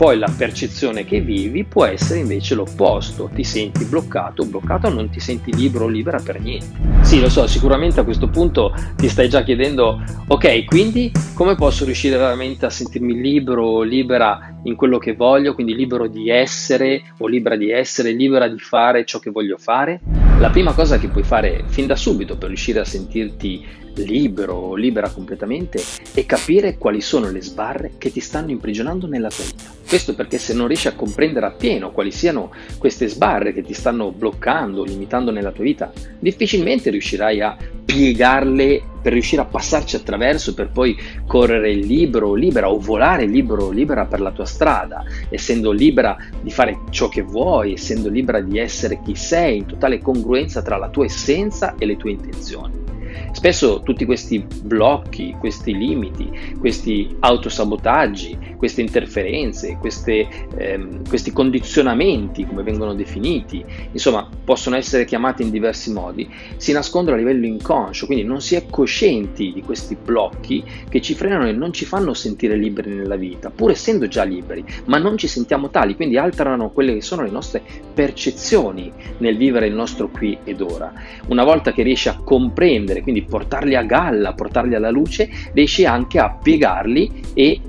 poi 0.00 0.16
la 0.16 0.32
percezione 0.34 1.04
che 1.04 1.20
vivi 1.20 1.62
può 1.64 1.84
essere 1.84 2.20
invece 2.20 2.54
l'opposto, 2.54 3.28
ti 3.34 3.44
senti 3.44 3.84
bloccato, 3.84 4.46
bloccato, 4.46 4.88
non 4.88 5.10
ti 5.10 5.20
senti 5.20 5.54
libero 5.54 5.84
o 5.84 5.88
libera 5.88 6.18
per 6.18 6.40
niente. 6.40 7.02
Sì, 7.02 7.20
lo 7.20 7.28
so, 7.28 7.46
sicuramente 7.46 8.00
a 8.00 8.04
questo 8.04 8.30
punto 8.30 8.74
ti 8.96 9.10
stai 9.10 9.28
già 9.28 9.42
chiedendo, 9.42 10.02
ok, 10.26 10.64
quindi 10.64 11.12
come 11.34 11.54
posso 11.54 11.84
riuscire 11.84 12.16
veramente 12.16 12.64
a 12.64 12.70
sentirmi 12.70 13.20
libero 13.20 13.62
o 13.62 13.82
libera 13.82 14.60
in 14.62 14.74
quello 14.74 14.96
che 14.96 15.14
voglio, 15.14 15.52
quindi 15.52 15.74
libero 15.74 16.06
di 16.06 16.30
essere 16.30 17.02
o 17.18 17.26
libera 17.26 17.56
di 17.56 17.70
essere, 17.70 18.12
libera 18.12 18.48
di 18.48 18.58
fare 18.58 19.04
ciò 19.04 19.18
che 19.18 19.28
voglio 19.28 19.58
fare? 19.58 20.29
La 20.40 20.48
prima 20.48 20.72
cosa 20.72 20.98
che 20.98 21.08
puoi 21.08 21.22
fare 21.22 21.64
fin 21.66 21.86
da 21.86 21.94
subito 21.94 22.38
per 22.38 22.48
riuscire 22.48 22.80
a 22.80 22.84
sentirti 22.86 23.62
libero 23.96 24.54
o 24.54 24.74
libera 24.74 25.10
completamente 25.10 25.82
è 26.14 26.24
capire 26.24 26.78
quali 26.78 27.02
sono 27.02 27.30
le 27.30 27.42
sbarre 27.42 27.92
che 27.98 28.10
ti 28.10 28.20
stanno 28.20 28.50
imprigionando 28.50 29.06
nella 29.06 29.28
tua 29.28 29.44
vita. 29.44 29.70
Questo 29.86 30.14
perché 30.14 30.38
se 30.38 30.54
non 30.54 30.68
riesci 30.68 30.88
a 30.88 30.94
comprendere 30.94 31.44
appieno 31.44 31.90
quali 31.90 32.10
siano 32.10 32.52
queste 32.78 33.08
sbarre 33.08 33.52
che 33.52 33.62
ti 33.62 33.74
stanno 33.74 34.12
bloccando, 34.12 34.82
limitando 34.84 35.30
nella 35.30 35.50
tua 35.50 35.64
vita, 35.64 35.92
difficilmente 36.18 36.88
riuscirai 36.88 37.40
a 37.42 37.56
piegarle 37.84 38.82
per 39.02 39.12
riuscire 39.12 39.42
a 39.42 39.46
passarci 39.46 39.96
attraverso 39.96 40.54
per 40.54 40.70
poi 40.70 40.96
correre 41.26 41.72
libero 41.72 42.28
o 42.28 42.34
libera 42.34 42.70
o 42.70 42.78
volare 42.78 43.26
libero 43.26 43.64
o 43.64 43.70
libera 43.70 44.04
per 44.04 44.20
la 44.20 44.30
tua 44.30 44.44
strada, 44.44 45.02
essendo 45.28 45.72
libera 45.72 46.16
di 46.40 46.50
fare 46.50 46.82
ciò 46.90 47.08
che 47.08 47.22
vuoi, 47.22 47.72
essendo 47.72 48.08
libera 48.08 48.40
di 48.40 48.58
essere 48.58 49.00
chi 49.02 49.16
sei 49.16 49.58
in 49.58 49.66
totale 49.66 49.98
congruenza 49.98 50.29
tra 50.62 50.76
la 50.76 50.88
tua 50.88 51.04
essenza 51.04 51.74
e 51.76 51.86
le 51.86 51.96
tue 51.96 52.12
intenzioni. 52.12 52.99
Spesso 53.32 53.82
tutti 53.82 54.04
questi 54.04 54.44
blocchi, 54.62 55.34
questi 55.38 55.76
limiti, 55.76 56.56
questi 56.58 57.16
autosabotaggi, 57.20 58.56
queste 58.56 58.80
interferenze, 58.82 59.78
queste, 59.78 60.26
ehm, 60.56 61.08
questi 61.08 61.32
condizionamenti, 61.32 62.46
come 62.46 62.62
vengono 62.62 62.94
definiti, 62.94 63.64
insomma, 63.92 64.28
possono 64.44 64.76
essere 64.76 65.04
chiamati 65.04 65.42
in 65.42 65.50
diversi 65.50 65.92
modi, 65.92 66.28
si 66.56 66.72
nascondono 66.72 67.16
a 67.16 67.18
livello 67.18 67.46
inconscio, 67.46 68.06
quindi 68.06 68.24
non 68.24 68.40
si 68.40 68.54
è 68.54 68.66
coscienti 68.68 69.52
di 69.52 69.62
questi 69.62 69.96
blocchi 69.96 70.62
che 70.88 71.00
ci 71.00 71.14
frenano 71.14 71.48
e 71.48 71.52
non 71.52 71.72
ci 71.72 71.84
fanno 71.84 72.12
sentire 72.12 72.56
liberi 72.56 72.94
nella 72.94 73.16
vita, 73.16 73.50
pur 73.50 73.70
essendo 73.70 74.08
già 74.08 74.24
liberi, 74.24 74.64
ma 74.86 74.98
non 74.98 75.16
ci 75.16 75.26
sentiamo 75.26 75.70
tali, 75.70 75.96
quindi 75.96 76.18
alterano 76.18 76.70
quelle 76.70 76.94
che 76.94 77.00
sono 77.00 77.22
le 77.22 77.30
nostre 77.30 77.62
percezioni 77.94 78.92
nel 79.18 79.36
vivere 79.36 79.66
il 79.66 79.74
nostro 79.74 80.08
qui 80.08 80.36
ed 80.44 80.60
ora. 80.60 80.92
Una 81.28 81.44
volta 81.44 81.72
che 81.72 81.82
riesci 81.82 82.08
a 82.08 82.20
comprendere, 82.22 82.99
quindi 83.02 83.22
portarli 83.22 83.74
a 83.74 83.82
galla, 83.82 84.32
portarli 84.32 84.74
alla 84.74 84.90
luce, 84.90 85.28
riesci 85.52 85.84
anche 85.84 86.18
a 86.18 86.30
piegarli 86.30 87.22
e 87.34 87.60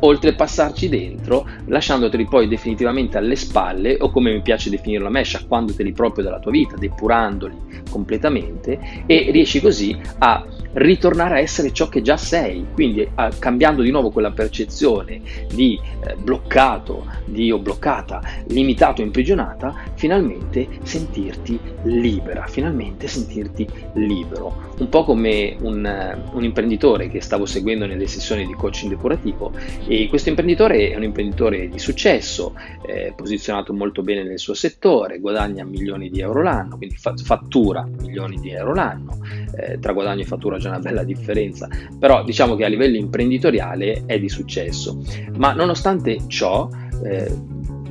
oltrepassarci 0.00 0.88
dentro, 0.88 1.46
lasciandoteli 1.66 2.26
poi 2.26 2.48
definitivamente 2.48 3.18
alle 3.18 3.36
spalle, 3.36 3.96
o 4.00 4.10
come 4.10 4.32
mi 4.32 4.42
piace 4.42 4.70
definirlo 4.70 5.08
a 5.08 5.10
me, 5.10 5.22
sciacquandoteli 5.22 5.92
proprio 5.92 6.24
dalla 6.24 6.38
tua 6.38 6.50
vita, 6.50 6.76
depurandoli, 6.76 7.82
completamente 7.90 8.78
e 9.06 9.30
riesci 9.30 9.60
così 9.60 9.96
a 10.18 10.44
ritornare 10.72 11.36
a 11.36 11.38
essere 11.40 11.72
ciò 11.72 11.88
che 11.88 12.00
già 12.02 12.16
sei, 12.16 12.66
quindi 12.72 13.06
a, 13.14 13.30
cambiando 13.36 13.82
di 13.82 13.90
nuovo 13.90 14.10
quella 14.10 14.30
percezione 14.30 15.20
di 15.52 15.78
eh, 16.06 16.14
bloccato, 16.16 17.06
di 17.24 17.50
o 17.50 17.58
bloccata, 17.58 18.20
limitato, 18.48 19.02
imprigionata, 19.02 19.74
finalmente 19.94 20.68
sentirti 20.82 21.58
libera, 21.84 22.46
finalmente 22.46 23.08
sentirti 23.08 23.66
libero. 23.94 24.68
Un 24.78 24.88
po' 24.88 25.04
come 25.04 25.56
un, 25.60 26.16
uh, 26.32 26.36
un 26.36 26.44
imprenditore 26.44 27.08
che 27.08 27.20
stavo 27.20 27.46
seguendo 27.46 27.86
nelle 27.86 28.06
sessioni 28.06 28.46
di 28.46 28.52
coaching 28.52 28.90
depurativo 28.90 29.52
e 29.90 30.06
questo 30.06 30.28
imprenditore 30.28 30.90
è 30.90 30.94
un 30.94 31.02
imprenditore 31.02 31.68
di 31.68 31.80
successo, 31.80 32.54
eh, 32.86 33.12
posizionato 33.16 33.72
molto 33.72 34.02
bene 34.02 34.22
nel 34.22 34.38
suo 34.38 34.54
settore, 34.54 35.18
guadagna 35.18 35.64
milioni 35.64 36.10
di 36.10 36.20
euro 36.20 36.42
l'anno, 36.42 36.76
quindi 36.76 36.96
fa- 36.96 37.16
fattura 37.16 37.84
milioni 38.00 38.38
di 38.38 38.50
euro 38.50 38.72
l'anno, 38.72 39.18
eh, 39.56 39.80
tra 39.80 39.92
guadagno 39.92 40.20
e 40.20 40.26
fattura 40.26 40.58
c'è 40.58 40.68
una 40.68 40.78
bella 40.78 41.02
differenza, 41.02 41.68
però 41.98 42.22
diciamo 42.22 42.54
che 42.54 42.64
a 42.64 42.68
livello 42.68 42.98
imprenditoriale 42.98 44.04
è 44.06 44.20
di 44.20 44.28
successo. 44.28 45.02
Ma 45.38 45.54
nonostante 45.54 46.18
ciò, 46.28 46.68
eh, 47.02 47.28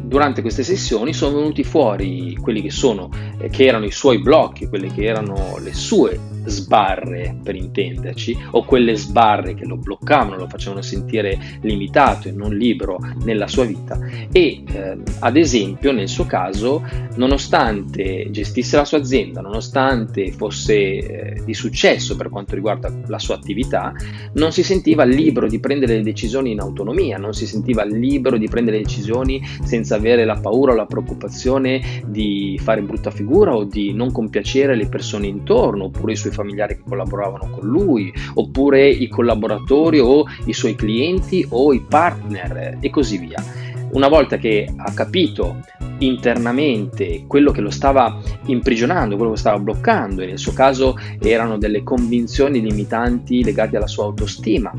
durante 0.03 0.41
queste 0.41 0.63
sessioni 0.63 1.13
sono 1.13 1.37
venuti 1.37 1.63
fuori 1.63 2.35
quelli 2.41 2.61
che 2.61 2.71
sono, 2.71 3.09
eh, 3.39 3.49
che 3.49 3.65
erano 3.65 3.85
i 3.85 3.91
suoi 3.91 4.19
blocchi, 4.19 4.67
quelle 4.67 4.87
che 4.87 5.03
erano 5.03 5.57
le 5.61 5.73
sue 5.73 6.19
sbarre 6.45 7.37
per 7.43 7.55
intenderci, 7.55 8.37
o 8.51 8.63
quelle 8.63 8.95
sbarre 8.95 9.53
che 9.53 9.65
lo 9.65 9.77
bloccavano, 9.77 10.37
lo 10.37 10.47
facevano 10.47 10.81
sentire 10.81 11.37
limitato 11.61 12.27
e 12.27 12.31
non 12.31 12.55
libero 12.55 12.97
nella 13.23 13.47
sua 13.47 13.65
vita. 13.65 13.99
E 14.31 14.63
eh, 14.65 14.97
ad 15.19 15.37
esempio, 15.37 15.91
nel 15.91 16.07
suo 16.07 16.25
caso, 16.25 16.83
nonostante 17.15 18.27
gestisse 18.31 18.77
la 18.77 18.85
sua 18.85 18.97
azienda, 18.97 19.41
nonostante 19.41 20.31
fosse 20.31 20.75
eh, 20.75 21.41
di 21.45 21.53
successo 21.53 22.15
per 22.15 22.29
quanto 22.29 22.55
riguarda 22.55 22.91
la 23.07 23.19
sua 23.19 23.35
attività, 23.35 23.93
non 24.33 24.51
si 24.51 24.63
sentiva 24.63 25.03
libero 25.03 25.47
di 25.47 25.59
prendere 25.59 25.95
le 25.95 26.03
decisioni 26.03 26.51
in 26.51 26.59
autonomia, 26.59 27.17
non 27.17 27.33
si 27.33 27.45
sentiva 27.45 27.83
libero 27.83 28.37
di 28.37 28.47
prendere 28.47 28.77
decisioni 28.77 29.41
senza 29.63 29.88
avere 29.93 30.25
la 30.25 30.39
paura 30.39 30.73
o 30.73 30.75
la 30.75 30.85
preoccupazione 30.85 32.01
di 32.05 32.59
fare 32.61 32.81
brutta 32.81 33.11
figura 33.11 33.55
o 33.55 33.63
di 33.63 33.93
non 33.93 34.11
compiacere 34.11 34.75
le 34.75 34.87
persone 34.87 35.27
intorno 35.27 35.85
oppure 35.85 36.13
i 36.13 36.17
suoi 36.17 36.31
familiari 36.31 36.75
che 36.75 36.83
collaboravano 36.87 37.49
con 37.49 37.67
lui, 37.67 38.11
oppure 38.35 38.87
i 38.87 39.07
collaboratori 39.07 39.99
o 39.99 40.25
i 40.45 40.53
suoi 40.53 40.75
clienti 40.75 41.45
o 41.49 41.73
i 41.73 41.83
partner 41.87 42.77
e 42.79 42.89
così 42.89 43.17
via. 43.17 43.43
Una 43.91 44.07
volta 44.07 44.37
che 44.37 44.71
ha 44.75 44.93
capito 44.93 45.61
internamente 45.99 47.25
quello 47.27 47.51
che 47.51 47.61
lo 47.61 47.71
stava 47.71 48.19
imprigionando, 48.45 49.15
quello 49.15 49.31
che 49.31 49.39
stava 49.39 49.59
bloccando, 49.59 50.21
e 50.21 50.27
nel 50.27 50.37
suo 50.37 50.53
caso 50.53 50.95
erano 51.19 51.57
delle 51.57 51.83
convinzioni 51.83 52.61
limitanti 52.61 53.43
legate 53.43 53.77
alla 53.77 53.87
sua 53.87 54.05
autostima. 54.05 54.71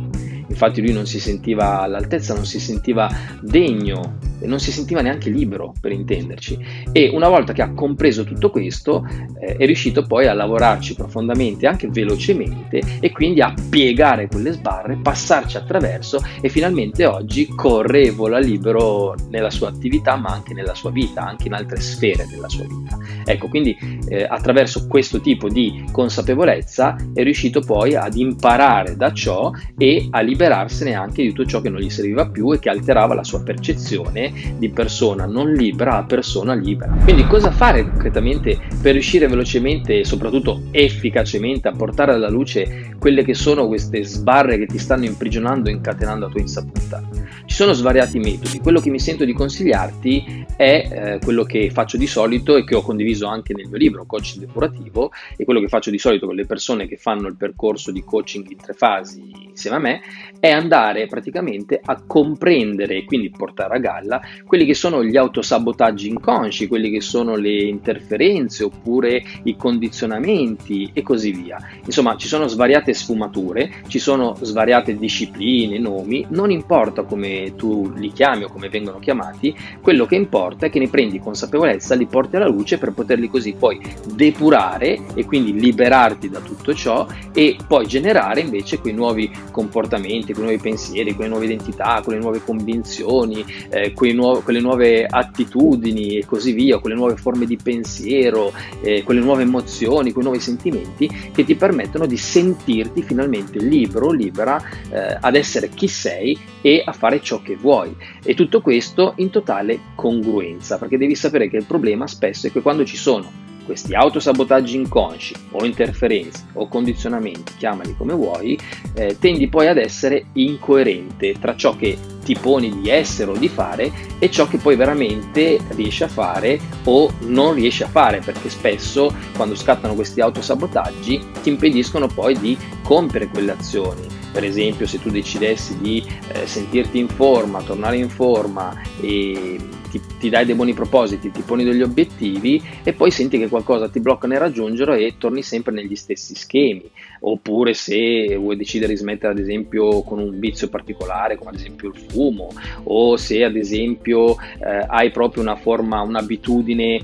Infatti 0.50 0.82
lui 0.82 0.92
non 0.92 1.06
si 1.06 1.20
sentiva 1.20 1.80
all'altezza, 1.80 2.34
non 2.34 2.44
si 2.44 2.60
sentiva 2.60 3.08
degno 3.40 4.18
non 4.46 4.60
si 4.60 4.72
sentiva 4.72 5.00
neanche 5.00 5.30
libero 5.30 5.74
per 5.80 5.92
intenderci 5.92 6.58
e 6.92 7.10
una 7.12 7.28
volta 7.28 7.52
che 7.52 7.62
ha 7.62 7.72
compreso 7.72 8.24
tutto 8.24 8.50
questo 8.50 9.06
eh, 9.40 9.56
è 9.56 9.66
riuscito 9.66 10.02
poi 10.02 10.26
a 10.26 10.34
lavorarci 10.34 10.94
profondamente 10.94 11.66
anche 11.66 11.88
velocemente 11.88 12.82
e 13.00 13.10
quindi 13.10 13.40
a 13.40 13.54
piegare 13.68 14.28
quelle 14.28 14.52
sbarre, 14.52 14.96
passarci 14.96 15.56
attraverso 15.56 16.22
e 16.40 16.48
finalmente 16.48 17.04
oggi 17.04 17.48
corre 17.48 18.04
e 18.04 18.10
vola 18.10 18.38
libero 18.38 19.14
nella 19.28 19.50
sua 19.50 19.68
attività 19.68 20.16
ma 20.16 20.30
anche 20.30 20.54
nella 20.54 20.74
sua 20.74 20.90
vita, 20.90 21.22
anche 21.22 21.48
in 21.48 21.54
altre 21.54 21.80
sfere 21.80 22.26
della 22.30 22.48
sua 22.48 22.64
vita. 22.64 22.98
Ecco, 23.24 23.48
quindi 23.48 23.76
eh, 24.08 24.24
attraverso 24.24 24.86
questo 24.86 25.20
tipo 25.20 25.48
di 25.48 25.84
consapevolezza 25.92 26.96
è 27.12 27.22
riuscito 27.22 27.60
poi 27.60 27.94
ad 27.94 28.16
imparare 28.16 28.96
da 28.96 29.12
ciò 29.12 29.50
e 29.76 30.08
a 30.10 30.20
liberarsene 30.40 30.94
anche 30.94 31.22
di 31.22 31.28
tutto 31.28 31.44
ciò 31.44 31.60
che 31.60 31.68
non 31.68 31.80
gli 31.80 31.90
serviva 31.90 32.26
più 32.26 32.50
e 32.52 32.58
che 32.58 32.70
alterava 32.70 33.14
la 33.14 33.24
sua 33.24 33.42
percezione 33.42 34.32
di 34.56 34.70
persona 34.70 35.26
non 35.26 35.52
libera 35.52 35.98
a 35.98 36.04
persona 36.04 36.54
libera. 36.54 36.96
Quindi 37.02 37.26
cosa 37.26 37.50
fare 37.50 37.82
concretamente 37.82 38.58
per 38.80 38.92
riuscire 38.92 39.28
velocemente 39.28 39.98
e 39.98 40.04
soprattutto 40.04 40.62
efficacemente 40.70 41.68
a 41.68 41.72
portare 41.72 42.12
alla 42.12 42.30
luce 42.30 42.94
quelle 42.98 43.22
che 43.22 43.34
sono 43.34 43.66
queste 43.66 44.02
sbarre 44.02 44.56
che 44.56 44.66
ti 44.66 44.78
stanno 44.78 45.04
imprigionando 45.04 45.68
e 45.68 45.72
incatenando 45.72 46.26
a 46.26 46.28
tua 46.30 46.40
insaputa? 46.40 47.02
Ci 47.44 47.54
sono 47.54 47.72
svariati 47.72 48.18
metodi, 48.18 48.60
quello 48.60 48.80
che 48.80 48.90
mi 48.90 49.00
sento 49.00 49.24
di 49.24 49.32
consigliarti 49.32 50.46
è 50.56 50.88
eh, 50.90 51.18
quello 51.22 51.42
che 51.42 51.70
faccio 51.70 51.96
di 51.96 52.06
solito 52.06 52.56
e 52.56 52.64
che 52.64 52.76
ho 52.76 52.82
condiviso 52.82 53.26
anche 53.26 53.54
nel 53.54 53.66
mio 53.66 53.76
libro 53.76 54.06
Coaching 54.06 54.46
Depurativo 54.46 55.10
e 55.36 55.44
quello 55.44 55.60
che 55.60 55.68
faccio 55.68 55.90
di 55.90 55.98
solito 55.98 56.26
con 56.26 56.34
le 56.34 56.46
persone 56.46 56.86
che 56.86 56.96
fanno 56.96 57.26
il 57.26 57.36
percorso 57.36 57.90
di 57.90 58.04
coaching 58.04 58.48
in 58.50 58.56
tre 58.56 58.72
fasi 58.72 59.48
insieme 59.48 59.76
a 59.76 59.80
me 59.80 60.00
è 60.40 60.50
andare 60.50 61.06
praticamente 61.06 61.80
a 61.84 62.02
comprendere 62.04 62.96
e 62.96 63.04
quindi 63.04 63.30
portare 63.30 63.76
a 63.76 63.78
galla 63.78 64.20
quelli 64.46 64.64
che 64.64 64.74
sono 64.74 65.04
gli 65.04 65.16
autosabotaggi 65.16 66.08
inconsci, 66.08 66.66
quelli 66.66 66.90
che 66.90 67.02
sono 67.02 67.36
le 67.36 67.62
interferenze 67.62 68.64
oppure 68.64 69.22
i 69.44 69.56
condizionamenti 69.56 70.90
e 70.94 71.02
così 71.02 71.30
via. 71.30 71.58
Insomma, 71.84 72.16
ci 72.16 72.26
sono 72.26 72.48
svariate 72.48 72.94
sfumature, 72.94 73.70
ci 73.86 73.98
sono 73.98 74.34
svariate 74.40 74.96
discipline, 74.96 75.78
nomi, 75.78 76.26
non 76.30 76.50
importa 76.50 77.02
come 77.02 77.52
tu 77.56 77.92
li 77.94 78.10
chiami 78.10 78.44
o 78.44 78.48
come 78.48 78.70
vengono 78.70 78.98
chiamati, 78.98 79.54
quello 79.80 80.06
che 80.06 80.14
importa 80.14 80.66
è 80.66 80.70
che 80.70 80.78
ne 80.78 80.88
prendi 80.88 81.20
consapevolezza, 81.20 81.94
li 81.94 82.06
porti 82.06 82.36
alla 82.36 82.48
luce 82.48 82.78
per 82.78 82.92
poterli 82.92 83.28
così 83.28 83.54
poi 83.58 83.78
depurare 84.14 84.98
e 85.14 85.24
quindi 85.26 85.52
liberarti 85.52 86.30
da 86.30 86.40
tutto 86.40 86.74
ciò 86.74 87.06
e 87.34 87.56
poi 87.66 87.86
generare 87.86 88.40
invece 88.40 88.78
quei 88.78 88.94
nuovi 88.94 89.30
comportamenti, 89.50 90.29
quei 90.32 90.44
nuovi 90.44 90.60
pensieri, 90.60 91.14
quelle 91.14 91.30
nuove 91.30 91.46
identità, 91.46 92.00
quelle 92.04 92.20
nuove 92.20 92.42
convinzioni, 92.42 93.44
eh, 93.70 93.92
quei 93.92 94.12
nuovo, 94.12 94.40
quelle 94.40 94.60
nuove 94.60 95.06
attitudini 95.06 96.18
e 96.18 96.26
così 96.26 96.52
via, 96.52 96.78
quelle 96.78 96.96
nuove 96.96 97.16
forme 97.16 97.46
di 97.46 97.56
pensiero, 97.56 98.52
eh, 98.82 99.02
quelle 99.02 99.20
nuove 99.20 99.42
emozioni, 99.42 100.12
quei 100.12 100.24
nuovi 100.24 100.40
sentimenti 100.40 101.30
che 101.32 101.44
ti 101.44 101.54
permettono 101.54 102.06
di 102.06 102.16
sentirti 102.16 103.02
finalmente 103.02 103.58
libero, 103.58 104.10
libera 104.10 104.62
eh, 104.90 105.18
ad 105.20 105.34
essere 105.34 105.68
chi 105.68 105.88
sei 105.88 106.38
e 106.62 106.82
a 106.84 106.92
fare 106.92 107.20
ciò 107.20 107.40
che 107.42 107.56
vuoi. 107.56 107.94
E 108.22 108.34
tutto 108.34 108.60
questo 108.60 109.14
in 109.16 109.30
totale 109.30 109.80
congruenza, 109.94 110.78
perché 110.78 110.98
devi 110.98 111.14
sapere 111.14 111.48
che 111.48 111.56
il 111.56 111.64
problema 111.64 112.06
spesso 112.06 112.46
è 112.46 112.52
che 112.52 112.62
quando 112.62 112.84
ci 112.84 112.96
sono 112.96 113.48
questi 113.64 113.94
autosabotaggi 113.94 114.76
inconsci 114.76 115.34
o 115.52 115.64
interferenze 115.64 116.44
o 116.54 116.68
condizionamenti, 116.68 117.54
chiamali 117.56 117.94
come 117.96 118.14
vuoi, 118.14 118.58
eh, 118.94 119.16
tendi 119.18 119.48
poi 119.48 119.68
ad 119.68 119.78
essere 119.78 120.26
incoerente 120.34 121.34
tra 121.40 121.54
ciò 121.56 121.76
che 121.76 121.96
ti 122.24 122.36
poni 122.38 122.80
di 122.80 122.90
essere 122.90 123.30
o 123.30 123.36
di 123.36 123.48
fare 123.48 123.90
e 124.18 124.30
ciò 124.30 124.46
che 124.46 124.58
poi 124.58 124.76
veramente 124.76 125.58
riesci 125.70 126.02
a 126.02 126.08
fare 126.08 126.60
o 126.84 127.10
non 127.20 127.54
riesci 127.54 127.82
a 127.82 127.88
fare, 127.88 128.20
perché 128.20 128.48
spesso 128.48 129.14
quando 129.34 129.54
scattano 129.54 129.94
questi 129.94 130.20
autosabotaggi 130.20 131.20
ti 131.42 131.48
impediscono 131.48 132.06
poi 132.06 132.38
di 132.38 132.56
compiere 132.82 133.28
quelle 133.28 133.52
azioni. 133.52 134.18
Per 134.32 134.44
esempio, 134.44 134.86
se 134.86 135.00
tu 135.00 135.10
decidessi 135.10 135.78
di 135.78 136.06
eh, 136.28 136.46
sentirti 136.46 136.98
in 136.98 137.08
forma, 137.08 137.62
tornare 137.62 137.96
in 137.96 138.08
forma 138.08 138.80
e 139.00 139.58
ti, 139.90 140.00
ti, 140.18 140.28
dai 140.28 140.44
dei 140.44 140.54
buoni 140.54 140.72
propositi, 140.72 141.30
ti 141.30 141.42
poni 141.42 141.64
degli 141.64 141.82
obiettivi 141.82 142.62
e 142.82 142.92
poi 142.92 143.10
senti 143.10 143.38
che 143.38 143.48
qualcosa 143.48 143.88
ti 143.88 144.00
blocca 144.00 144.26
nel 144.26 144.38
raggiungerlo 144.38 144.94
e 144.94 145.14
torni 145.18 145.42
sempre 145.42 145.72
negli 145.72 145.96
stessi 145.96 146.34
schemi. 146.34 146.90
Oppure 147.20 147.74
se 147.74 148.34
vuoi 148.36 148.56
decidere 148.56 148.92
di 148.92 148.98
smettere 148.98 149.32
ad 149.32 149.38
esempio 149.38 150.02
con 150.02 150.18
un 150.18 150.38
vizio 150.38 150.68
particolare, 150.68 151.36
come 151.36 151.50
ad 151.50 151.56
esempio 151.56 151.88
il 151.88 151.98
fumo, 152.08 152.48
o 152.84 153.16
se 153.16 153.44
ad 153.44 153.56
esempio 153.56 154.32
eh, 154.32 154.84
hai 154.86 155.10
proprio 155.10 155.42
una 155.42 155.56
forma, 155.56 156.00
un'abitudine 156.00 156.94
eh, 156.94 157.02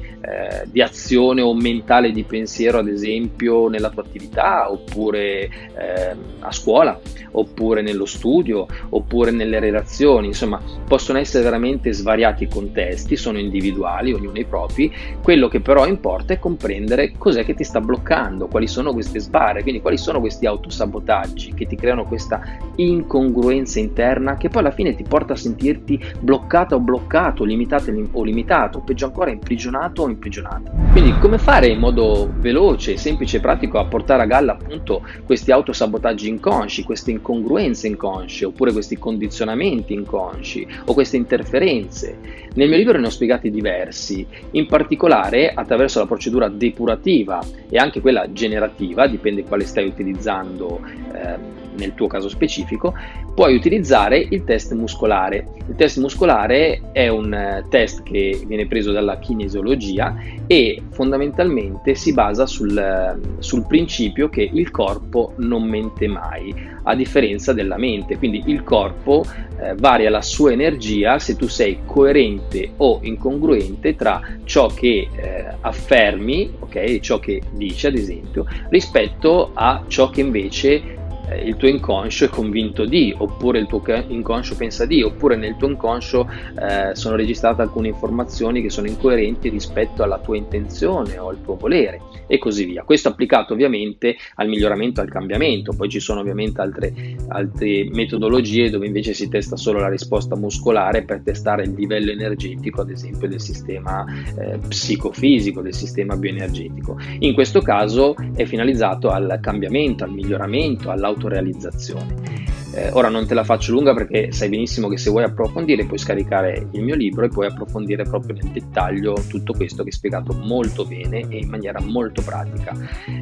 di 0.66 0.80
azione 0.80 1.42
o 1.42 1.54
mentale 1.54 2.12
di 2.12 2.22
pensiero, 2.22 2.78
ad 2.78 2.88
esempio 2.88 3.68
nella 3.68 3.90
tua 3.90 4.02
attività, 4.02 4.70
oppure 4.70 5.42
eh, 5.42 6.16
a 6.40 6.52
scuola, 6.52 6.98
oppure 7.32 7.82
nello 7.82 8.06
studio, 8.06 8.66
oppure 8.88 9.30
nelle 9.30 9.58
relazioni, 9.58 10.28
insomma, 10.28 10.60
possono 10.86 11.18
essere 11.18 11.44
veramente 11.44 11.92
svariati 11.92 12.44
i 12.44 12.48
contesti 12.48 13.16
sono 13.16 13.38
individuali, 13.38 14.12
ognuno 14.12 14.38
i 14.38 14.44
propri, 14.44 14.92
quello 15.22 15.48
che 15.48 15.60
però 15.60 15.86
importa 15.86 16.32
è 16.32 16.38
comprendere 16.38 17.12
cos'è 17.18 17.44
che 17.44 17.54
ti 17.54 17.64
sta 17.64 17.80
bloccando, 17.80 18.46
quali 18.46 18.66
sono 18.66 18.92
queste 18.92 19.18
sbarre, 19.18 19.62
quindi 19.62 19.80
quali 19.80 19.98
sono 19.98 20.05
questi 20.20 20.46
autosabotaggi 20.46 21.52
che 21.54 21.66
ti 21.66 21.76
creano 21.76 22.04
questa 22.04 22.40
incongruenza 22.76 23.78
interna 23.78 24.36
che 24.36 24.48
poi 24.48 24.62
alla 24.62 24.70
fine 24.70 24.94
ti 24.94 25.02
porta 25.02 25.32
a 25.34 25.36
sentirti 25.36 26.02
bloccata 26.20 26.74
o 26.74 26.80
bloccato, 26.80 27.44
limitato 27.44 27.92
o 28.12 28.22
limitato, 28.22 28.80
peggio 28.80 29.06
ancora 29.06 29.30
imprigionato 29.30 30.02
o 30.02 30.08
imprigionato. 30.08 30.70
Quindi 30.92 31.18
come 31.18 31.38
fare 31.38 31.68
in 31.68 31.78
modo 31.78 32.30
veloce, 32.38 32.96
semplice 32.96 33.38
e 33.38 33.40
pratico 33.40 33.78
a 33.78 33.84
portare 33.86 34.22
a 34.22 34.26
galla 34.26 34.52
appunto 34.52 35.02
questi 35.24 35.52
autosabotaggi 35.52 36.28
inconsci, 36.28 36.84
queste 36.84 37.10
incongruenze 37.10 37.86
inconsce, 37.86 38.44
oppure 38.44 38.72
questi 38.72 38.96
condizionamenti 38.98 39.92
inconsci 39.92 40.66
o 40.86 40.94
queste 40.94 41.16
interferenze? 41.16 42.44
Nel 42.54 42.68
mio 42.68 42.78
libro 42.78 42.98
ne 42.98 43.06
ho 43.06 43.10
spiegati 43.10 43.50
diversi, 43.50 44.26
in 44.52 44.66
particolare 44.66 45.52
attraverso 45.52 45.98
la 45.98 46.06
procedura 46.06 46.48
depurativa 46.48 47.42
e 47.68 47.76
anche 47.76 48.00
quella 48.00 48.32
generativa, 48.32 49.06
dipende 49.06 49.44
quale 49.44 49.64
stai 49.64 49.86
utilizzando 49.86 49.95
eh, 50.02 51.64
nel 51.76 51.94
tuo 51.94 52.06
caso 52.06 52.28
specifico, 52.28 52.94
puoi 53.34 53.54
utilizzare 53.54 54.18
il 54.18 54.44
test 54.44 54.72
muscolare. 54.72 55.46
Il 55.68 55.74
test 55.76 55.98
muscolare 55.98 56.80
è 56.92 57.08
un 57.08 57.32
eh, 57.32 57.64
test 57.68 58.02
che 58.02 58.42
viene 58.46 58.66
preso 58.66 58.92
dalla 58.92 59.18
kinesiologia 59.18 60.16
e 60.46 60.82
fondamentalmente 60.90 61.94
si 61.94 62.12
basa 62.12 62.46
sul, 62.46 62.76
eh, 62.76 63.18
sul 63.38 63.66
principio 63.66 64.28
che 64.28 64.48
il 64.50 64.70
corpo 64.70 65.34
non 65.36 65.64
mente 65.64 66.06
mai, 66.06 66.54
a 66.84 66.94
differenza 66.94 67.52
della 67.52 67.76
mente. 67.76 68.16
Quindi 68.16 68.44
il 68.46 68.62
corpo 68.62 69.24
eh, 69.58 69.74
varia 69.74 70.08
la 70.08 70.22
sua 70.22 70.52
energia 70.52 71.18
se 71.18 71.36
tu 71.36 71.46
sei 71.46 71.80
coerente 71.84 72.70
o 72.78 73.00
incongruente 73.02 73.96
tra 73.96 74.20
ciò 74.44 74.68
che 74.68 75.08
eh, 75.14 75.44
affermi, 75.60 76.54
ok, 76.60 77.00
ciò 77.00 77.18
che 77.18 77.42
dici 77.52 77.86
ad 77.86 77.96
esempio, 77.96 78.46
rispetto 78.70 79.50
a 79.52 79.82
ciò 79.88 80.10
che 80.10 80.20
invece 80.20 81.05
il 81.44 81.56
tuo 81.56 81.68
inconscio 81.68 82.26
è 82.26 82.28
convinto 82.28 82.84
di, 82.84 83.14
oppure 83.16 83.58
il 83.58 83.66
tuo 83.66 83.82
inconscio 84.08 84.56
pensa 84.56 84.86
di, 84.86 85.02
oppure 85.02 85.36
nel 85.36 85.56
tuo 85.56 85.68
inconscio 85.68 86.28
eh, 86.28 86.94
sono 86.94 87.16
registrate 87.16 87.62
alcune 87.62 87.88
informazioni 87.88 88.62
che 88.62 88.70
sono 88.70 88.86
incoerenti 88.86 89.48
rispetto 89.48 90.02
alla 90.02 90.18
tua 90.18 90.36
intenzione 90.36 91.18
o 91.18 91.28
al 91.28 91.42
tuo 91.42 91.56
volere 91.56 92.00
e 92.26 92.38
così 92.38 92.64
via. 92.64 92.82
Questo 92.82 93.08
applicato 93.08 93.52
ovviamente 93.52 94.16
al 94.36 94.48
miglioramento, 94.48 95.00
al 95.00 95.08
cambiamento, 95.08 95.72
poi 95.72 95.88
ci 95.88 96.00
sono 96.00 96.20
ovviamente 96.20 96.60
altre, 96.60 96.92
altre 97.28 97.88
metodologie 97.90 98.70
dove 98.70 98.86
invece 98.86 99.14
si 99.14 99.28
testa 99.28 99.56
solo 99.56 99.78
la 99.78 99.88
risposta 99.88 100.36
muscolare 100.36 101.02
per 101.02 101.20
testare 101.22 101.64
il 101.64 101.74
livello 101.74 102.10
energetico, 102.10 102.80
ad 102.80 102.90
esempio 102.90 103.28
del 103.28 103.40
sistema 103.40 104.04
eh, 104.38 104.58
psicofisico, 104.58 105.60
del 105.60 105.74
sistema 105.74 106.16
bioenergetico. 106.16 106.98
In 107.20 107.34
questo 107.34 107.60
caso 107.60 108.14
è 108.34 108.44
finalizzato 108.44 109.10
al 109.10 109.38
cambiamento, 109.40 110.04
al 110.04 110.12
miglioramento, 110.12 110.90
all'autonomia 110.90 111.15
autorealizzazione. 111.16 112.45
Eh, 112.76 112.90
ora 112.92 113.08
non 113.08 113.26
te 113.26 113.32
la 113.32 113.42
faccio 113.42 113.72
lunga 113.72 113.94
perché 113.94 114.32
sai 114.32 114.50
benissimo 114.50 114.88
che 114.88 114.98
se 114.98 115.08
vuoi 115.08 115.24
approfondire 115.24 115.86
puoi 115.86 115.98
scaricare 115.98 116.68
il 116.72 116.82
mio 116.82 116.94
libro 116.94 117.24
e 117.24 117.28
puoi 117.28 117.46
approfondire 117.46 118.02
proprio 118.02 118.36
nel 118.38 118.50
dettaglio 118.52 119.14
tutto 119.28 119.54
questo 119.54 119.82
che 119.82 119.88
è 119.88 119.92
spiegato 119.92 120.34
molto 120.34 120.84
bene 120.84 121.26
e 121.30 121.38
in 121.38 121.48
maniera 121.48 121.80
molto 121.80 122.20
pratica. 122.20 122.76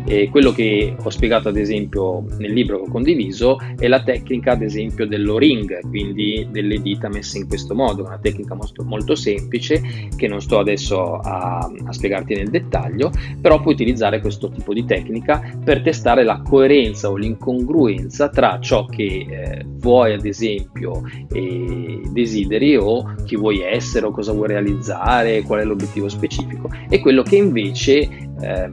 E 0.05 0.29
quello 0.29 0.53
che 0.53 0.97
ho 1.01 1.11
spiegato 1.11 1.49
ad 1.51 1.57
esempio 1.57 2.25
nel 2.39 2.53
libro 2.53 2.79
che 2.79 2.89
ho 2.89 2.91
condiviso 2.91 3.61
è 3.79 3.87
la 3.87 4.03
tecnica 4.03 4.53
ad 4.53 4.63
esempio 4.63 5.07
dell'o-ring, 5.07 5.89
quindi 5.89 6.49
delle 6.51 6.81
dita 6.81 7.09
messe 7.09 7.39
in 7.39 7.47
questo 7.47 7.77
modo, 7.77 8.05
una 8.05 8.19
tecnica 8.19 8.55
molto, 8.55 8.83
molto 8.83 9.15
semplice 9.15 9.81
che 10.17 10.27
non 10.27 10.41
sto 10.41 10.59
adesso 10.59 11.19
a, 11.19 11.59
a 11.59 11.93
spiegarti 11.93 12.35
nel 12.35 12.51
dettaglio, 12.51 13.13
però 13.41 13.61
puoi 13.61 13.75
utilizzare 13.75 14.21
questo 14.21 14.49
tipo 14.49 14.75
di 14.75 14.85
tecnica 14.85 15.41
per 15.63 15.81
testare 15.81 16.25
la 16.25 16.43
coerenza 16.45 17.09
o 17.09 17.17
l'incongruenza 17.17 18.29
tra 18.31 18.59
ciò 18.59 18.87
che 18.87 19.27
eh, 19.29 19.44
vuoi 19.67 20.15
ad 20.15 20.25
esempio 20.25 21.03
e 21.33 22.01
desideri 22.11 22.77
o 22.77 23.15
chi 23.25 23.37
vuoi 23.37 23.61
essere 23.61 24.07
o 24.07 24.11
cosa 24.11 24.33
vuoi 24.33 24.49
realizzare, 24.49 25.43
qual 25.43 25.61
è 25.61 25.65
l'obiettivo 25.65 26.09
specifico. 26.09 26.71
E 26.89 27.01
quello 27.01 27.23
che 27.23 27.37
invece 27.37 28.09
eh, 28.41 28.71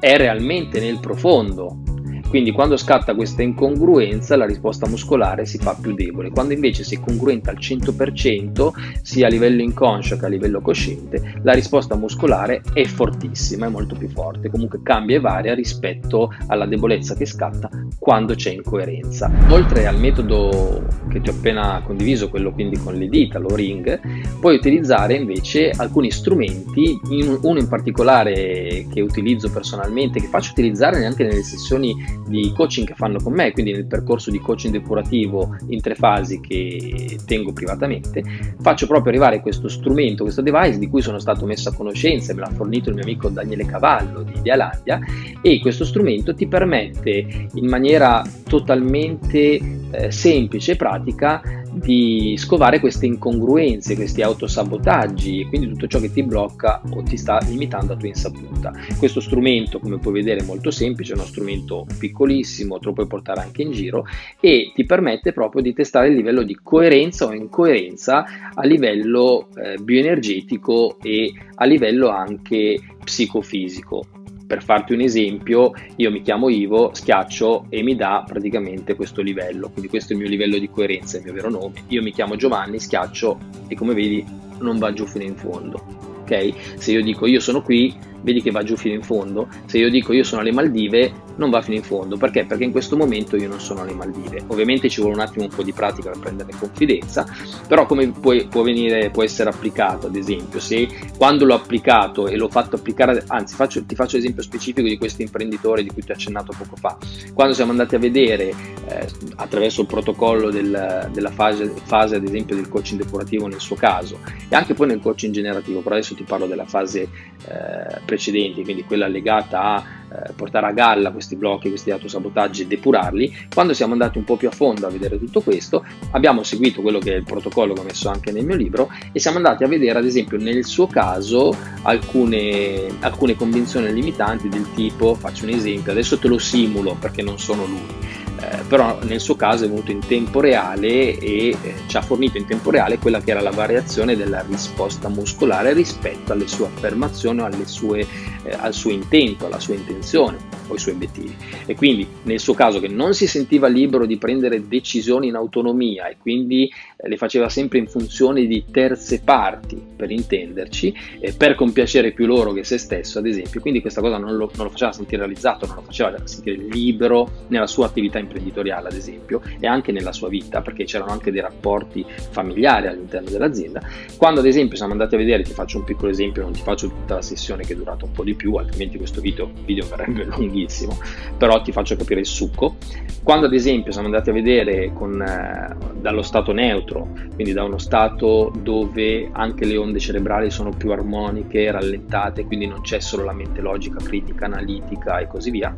è 0.00 0.16
realmente 0.16 0.80
nel 0.80 1.00
profondo 1.00 1.82
quindi 2.28 2.52
quando 2.52 2.76
scatta 2.76 3.14
questa 3.14 3.42
incongruenza 3.42 4.36
la 4.36 4.46
risposta 4.46 4.88
muscolare 4.88 5.46
si 5.46 5.58
fa 5.58 5.76
più 5.80 5.94
debole, 5.94 6.30
quando 6.30 6.52
invece 6.52 6.84
sei 6.84 6.98
congruente 6.98 7.50
al 7.50 7.58
100% 7.58 8.70
sia 9.02 9.26
a 9.26 9.30
livello 9.30 9.62
inconscio 9.62 10.16
che 10.16 10.24
a 10.24 10.28
livello 10.28 10.60
cosciente, 10.60 11.34
la 11.42 11.52
risposta 11.52 11.96
muscolare 11.96 12.62
è 12.72 12.84
fortissima, 12.84 13.66
è 13.66 13.68
molto 13.68 13.94
più 13.94 14.08
forte, 14.08 14.50
comunque 14.50 14.80
cambia 14.82 15.16
e 15.16 15.20
varia 15.20 15.54
rispetto 15.54 16.32
alla 16.46 16.66
debolezza 16.66 17.14
che 17.14 17.26
scatta 17.26 17.68
quando 17.98 18.34
c'è 18.34 18.50
incoerenza. 18.50 19.30
Oltre 19.48 19.86
al 19.86 19.98
metodo 19.98 20.84
che 21.08 21.20
ti 21.20 21.28
ho 21.30 21.32
appena 21.32 21.82
condiviso, 21.84 22.28
quello 22.28 22.52
quindi 22.52 22.76
con 22.76 22.94
le 22.94 23.08
dita, 23.08 23.38
lo 23.38 23.54
ring, 23.54 24.00
puoi 24.40 24.56
utilizzare 24.56 25.14
invece 25.14 25.70
alcuni 25.70 26.10
strumenti, 26.10 26.98
uno 27.42 27.58
in 27.58 27.68
particolare 27.68 28.86
che 28.92 29.00
utilizzo 29.00 29.50
personalmente, 29.50 30.20
che 30.20 30.26
faccio 30.26 30.52
utilizzare 30.52 30.98
neanche 30.98 31.24
nelle 31.24 31.42
sessioni 31.42 31.94
di 32.26 32.52
coaching 32.54 32.86
che 32.86 32.94
fanno 32.94 33.18
con 33.22 33.32
me, 33.32 33.52
quindi 33.52 33.72
nel 33.72 33.86
percorso 33.86 34.30
di 34.30 34.38
coaching 34.38 34.72
depurativo 34.72 35.56
in 35.68 35.80
tre 35.80 35.94
fasi 35.94 36.40
che 36.40 37.18
tengo 37.24 37.52
privatamente, 37.52 38.22
faccio 38.60 38.86
proprio 38.86 39.10
arrivare 39.10 39.40
questo 39.40 39.68
strumento, 39.68 40.24
questo 40.24 40.42
device 40.42 40.78
di 40.78 40.88
cui 40.88 41.02
sono 41.02 41.18
stato 41.18 41.46
messo 41.46 41.68
a 41.68 41.74
conoscenza, 41.74 42.34
me 42.34 42.40
l'ha 42.40 42.50
fornito 42.50 42.88
il 42.88 42.94
mio 42.94 43.04
amico 43.04 43.28
Daniele 43.28 43.66
Cavallo 43.66 44.22
di 44.22 44.40
Dialandia 44.40 44.98
e 45.42 45.60
questo 45.60 45.84
strumento 45.84 46.34
ti 46.34 46.46
permette 46.46 47.48
in 47.54 47.66
maniera 47.66 48.22
totalmente 48.48 49.60
eh, 49.90 50.10
semplice 50.10 50.72
e 50.72 50.76
pratica 50.76 51.62
di 51.74 52.34
scovare 52.38 52.80
queste 52.80 53.06
incongruenze, 53.06 53.96
questi 53.96 54.22
autosabotaggi 54.22 55.40
e 55.40 55.46
quindi 55.48 55.68
tutto 55.68 55.86
ciò 55.86 55.98
che 55.98 56.12
ti 56.12 56.22
blocca 56.22 56.82
o 56.90 57.02
ti 57.02 57.16
sta 57.16 57.38
limitando 57.46 57.92
a 57.92 57.96
tua 57.96 58.08
insaputa. 58.08 58.72
Questo 58.98 59.20
strumento, 59.20 59.78
come 59.78 59.98
puoi 59.98 60.14
vedere, 60.14 60.40
è 60.40 60.44
molto 60.44 60.70
semplice, 60.70 61.12
è 61.12 61.16
uno 61.16 61.24
strumento 61.24 61.86
piccolissimo, 61.98 62.78
te 62.78 62.86
lo 62.86 62.92
puoi 62.92 63.06
portare 63.06 63.40
anche 63.40 63.62
in 63.62 63.72
giro 63.72 64.06
e 64.40 64.72
ti 64.74 64.84
permette 64.84 65.32
proprio 65.32 65.62
di 65.62 65.72
testare 65.72 66.08
il 66.08 66.14
livello 66.14 66.42
di 66.42 66.58
coerenza 66.62 67.26
o 67.26 67.34
incoerenza 67.34 68.24
a 68.54 68.64
livello 68.64 69.48
eh, 69.56 69.76
bioenergetico 69.78 70.98
e 71.02 71.32
a 71.54 71.64
livello 71.64 72.08
anche 72.08 72.78
psicofisico 73.04 74.13
per 74.46 74.62
farti 74.62 74.92
un 74.92 75.00
esempio, 75.00 75.72
io 75.96 76.10
mi 76.10 76.22
chiamo 76.22 76.48
Ivo, 76.48 76.90
schiaccio 76.92 77.66
e 77.68 77.82
mi 77.82 77.96
dà 77.96 78.24
praticamente 78.26 78.94
questo 78.94 79.22
livello, 79.22 79.70
quindi 79.70 79.88
questo 79.88 80.12
è 80.12 80.16
il 80.16 80.22
mio 80.22 80.30
livello 80.30 80.58
di 80.58 80.68
coerenza, 80.68 81.16
il 81.16 81.24
mio 81.24 81.32
vero 81.32 81.50
nome. 81.50 81.84
Io 81.88 82.02
mi 82.02 82.12
chiamo 82.12 82.36
Giovanni, 82.36 82.78
schiaccio 82.78 83.38
e 83.68 83.74
come 83.74 83.94
vedi 83.94 84.24
non 84.60 84.78
va 84.78 84.92
giù 84.92 85.06
fino 85.06 85.24
in 85.24 85.36
fondo. 85.36 85.82
Ok? 86.20 86.76
Se 86.76 86.92
io 86.92 87.02
dico 87.02 87.26
io 87.26 87.40
sono 87.40 87.62
qui, 87.62 87.94
vedi 88.24 88.42
che 88.42 88.50
va 88.50 88.64
giù 88.64 88.76
fino 88.76 88.94
in 88.94 89.02
fondo. 89.02 89.46
Se 89.66 89.78
io 89.78 89.90
dico 89.90 90.12
io 90.12 90.24
sono 90.24 90.40
alle 90.40 90.50
Maldive, 90.50 91.12
non 91.36 91.50
va 91.50 91.60
fino 91.62 91.76
in 91.76 91.82
fondo. 91.82 92.16
Perché? 92.16 92.44
Perché 92.46 92.64
in 92.64 92.72
questo 92.72 92.96
momento 92.96 93.36
io 93.36 93.48
non 93.48 93.60
sono 93.60 93.82
alle 93.82 93.92
Maldive. 93.92 94.42
Ovviamente 94.48 94.88
ci 94.88 95.00
vuole 95.00 95.14
un 95.14 95.20
attimo 95.20 95.44
un 95.44 95.50
po' 95.54 95.62
di 95.62 95.72
pratica 95.72 96.10
per 96.10 96.18
prendere 96.18 96.52
confidenza, 96.58 97.26
però 97.68 97.86
come 97.86 98.08
può, 98.08 98.34
può, 98.48 98.62
venire, 98.62 99.10
può 99.10 99.22
essere 99.22 99.50
applicato, 99.50 100.06
ad 100.06 100.16
esempio, 100.16 100.58
se 100.58 100.88
quando 101.16 101.44
l'ho 101.44 101.54
applicato 101.54 102.26
e 102.26 102.36
l'ho 102.36 102.48
fatto 102.48 102.76
applicare, 102.76 103.24
anzi 103.28 103.54
faccio, 103.54 103.84
ti 103.84 103.94
faccio 103.94 104.16
l'esempio 104.16 104.42
specifico 104.42 104.88
di 104.88 104.96
questo 104.96 105.22
imprenditore 105.22 105.82
di 105.82 105.90
cui 105.90 106.02
ti 106.02 106.10
ho 106.10 106.14
accennato 106.14 106.54
poco 106.56 106.76
fa. 106.76 106.96
Quando 107.34 107.54
siamo 107.54 107.72
andati 107.72 107.94
a 107.94 107.98
vedere 107.98 108.54
eh, 108.88 109.08
attraverso 109.36 109.82
il 109.82 109.86
protocollo 109.86 110.50
del, 110.50 111.10
della 111.12 111.30
fase, 111.30 111.72
fase, 111.84 112.16
ad 112.16 112.24
esempio, 112.24 112.56
del 112.56 112.68
coaching 112.68 113.02
depurativo 113.02 113.46
nel 113.46 113.60
suo 113.60 113.76
caso 113.76 114.18
e 114.48 114.54
anche 114.54 114.74
poi 114.74 114.86
nel 114.86 115.00
coaching 115.00 115.32
generativo, 115.32 115.80
però 115.80 115.96
adesso 115.96 116.14
ti 116.14 116.24
parlo 116.24 116.46
della 116.46 116.64
fase 116.64 117.02
eh, 117.02 118.00
precedenti, 118.14 118.62
quindi 118.62 118.84
quella 118.84 119.08
legata 119.08 119.60
a 119.60 119.84
eh, 120.14 120.32
portare 120.34 120.66
a 120.66 120.72
galla 120.72 121.10
questi 121.10 121.34
blocchi, 121.34 121.68
questi 121.68 121.90
autosabotaggi 121.90 122.62
e 122.62 122.66
depurarli, 122.66 123.48
quando 123.52 123.72
siamo 123.74 123.94
andati 123.94 124.18
un 124.18 124.24
po' 124.24 124.36
più 124.36 124.46
a 124.46 124.52
fondo 124.52 124.86
a 124.86 124.90
vedere 124.90 125.18
tutto 125.18 125.40
questo, 125.40 125.84
abbiamo 126.12 126.42
seguito 126.44 126.82
quello 126.82 126.98
che 126.98 127.14
è 127.14 127.16
il 127.16 127.24
protocollo 127.24 127.74
che 127.74 127.80
ho 127.80 127.84
messo 127.84 128.08
anche 128.08 128.30
nel 128.30 128.44
mio 128.44 128.56
libro 128.56 128.90
e 129.12 129.18
siamo 129.18 129.38
andati 129.38 129.64
a 129.64 129.68
vedere 129.68 129.98
ad 129.98 130.04
esempio 130.04 130.38
nel 130.38 130.64
suo 130.64 130.86
caso 130.86 131.56
alcune, 131.82 132.86
alcune 133.00 133.34
convinzioni 133.34 133.92
limitanti 133.92 134.48
del 134.48 134.66
tipo, 134.74 135.14
faccio 135.14 135.44
un 135.44 135.50
esempio, 135.50 135.90
adesso 135.90 136.18
te 136.18 136.28
lo 136.28 136.38
simulo 136.38 136.96
perché 137.00 137.22
non 137.22 137.38
sono 137.38 137.64
lui 137.66 138.22
eh, 138.44 138.64
però 138.68 138.98
nel 139.02 139.20
suo 139.20 139.36
caso 139.36 139.64
è 139.64 139.68
venuto 139.68 139.90
in 139.90 140.00
tempo 140.00 140.40
reale 140.40 141.18
e 141.18 141.56
eh, 141.60 141.74
ci 141.86 141.96
ha 141.96 142.02
fornito 142.02 142.36
in 142.36 142.46
tempo 142.46 142.70
reale 142.70 142.98
quella 142.98 143.20
che 143.20 143.30
era 143.30 143.40
la 143.40 143.50
variazione 143.50 144.16
della 144.16 144.44
risposta 144.46 145.08
muscolare 145.08 145.72
rispetto 145.72 146.32
alle 146.32 146.46
sue 146.46 146.66
affermazioni 146.66 147.40
o 147.40 147.48
sue, 147.64 148.06
eh, 148.42 148.56
al 148.58 148.74
suo 148.74 148.90
intento, 148.90 149.46
alla 149.46 149.60
sua 149.60 149.74
intenzione 149.74 150.03
disposizione 150.04 150.53
o 150.68 150.74
i 150.74 150.78
suoi 150.78 150.94
obiettivi. 150.94 151.34
E 151.66 151.74
quindi 151.74 152.06
nel 152.24 152.40
suo 152.40 152.54
caso 152.54 152.80
che 152.80 152.88
non 152.88 153.14
si 153.14 153.26
sentiva 153.26 153.68
libero 153.68 154.06
di 154.06 154.16
prendere 154.16 154.66
decisioni 154.66 155.28
in 155.28 155.34
autonomia 155.34 156.08
e 156.08 156.16
quindi 156.18 156.70
eh, 156.96 157.08
le 157.08 157.16
faceva 157.16 157.48
sempre 157.48 157.78
in 157.78 157.86
funzione 157.86 158.46
di 158.46 158.64
terze 158.70 159.20
parti, 159.22 159.80
per 159.96 160.10
intenderci, 160.10 160.94
eh, 161.20 161.32
per 161.32 161.54
compiacere 161.54 162.12
più 162.12 162.26
loro 162.26 162.52
che 162.52 162.64
se 162.64 162.78
stesso, 162.78 163.18
ad 163.18 163.26
esempio. 163.26 163.60
Quindi 163.60 163.80
questa 163.80 164.00
cosa 164.00 164.18
non 164.18 164.36
lo, 164.36 164.50
non 164.56 164.66
lo 164.66 164.70
faceva 164.70 164.92
sentire 164.92 165.18
realizzato, 165.18 165.66
non 165.66 165.76
lo 165.76 165.82
faceva 165.82 166.14
sentire 166.24 166.56
libero 166.56 167.46
nella 167.48 167.66
sua 167.66 167.86
attività 167.86 168.18
imprenditoriale, 168.18 168.88
ad 168.88 168.94
esempio, 168.94 169.42
e 169.58 169.66
anche 169.66 169.92
nella 169.92 170.12
sua 170.12 170.28
vita, 170.28 170.62
perché 170.62 170.84
c'erano 170.84 171.12
anche 171.12 171.30
dei 171.30 171.40
rapporti 171.40 172.04
familiari 172.30 172.86
all'interno 172.86 173.30
dell'azienda. 173.30 173.82
Quando, 174.16 174.40
ad 174.40 174.46
esempio, 174.46 174.76
siamo 174.76 174.92
andati 174.92 175.14
a 175.14 175.18
vedere, 175.18 175.42
ti 175.42 175.52
faccio 175.52 175.78
un 175.78 175.84
piccolo 175.84 176.10
esempio, 176.10 176.42
non 176.42 176.52
ti 176.52 176.60
faccio 176.60 176.88
tutta 176.88 177.14
la 177.14 177.22
sessione 177.22 177.64
che 177.64 177.72
è 177.72 177.76
durata 177.76 178.04
un 178.04 178.12
po' 178.12 178.24
di 178.24 178.34
più, 178.34 178.54
altrimenti 178.54 178.96
questo 178.98 179.20
video, 179.20 179.50
video 179.64 179.86
verrebbe 179.86 180.24
lungo 180.24 180.53
lunghissimo, 180.54 180.96
però 181.36 181.60
ti 181.60 181.72
faccio 181.72 181.96
capire 181.96 182.20
il 182.20 182.26
succo. 182.26 182.76
Quando 183.22 183.46
ad 183.46 183.54
esempio 183.54 183.90
siamo 183.90 184.06
andati 184.06 184.30
a 184.30 184.32
vedere 184.32 184.92
con, 184.92 185.20
eh, 185.20 185.74
dallo 186.00 186.22
stato 186.22 186.52
neutro, 186.52 187.08
quindi 187.34 187.52
da 187.52 187.64
uno 187.64 187.78
stato 187.78 188.52
dove 188.62 189.28
anche 189.32 189.64
le 189.64 189.76
onde 189.76 189.98
cerebrali 189.98 190.50
sono 190.50 190.70
più 190.70 190.92
armoniche, 190.92 191.70
rallentate, 191.70 192.44
quindi 192.44 192.66
non 192.66 192.82
c'è 192.82 193.00
solo 193.00 193.24
la 193.24 193.32
mente 193.32 193.60
logica, 193.60 193.96
critica, 193.96 194.44
analitica 194.44 195.18
e 195.18 195.26
così 195.26 195.50
via, 195.50 195.74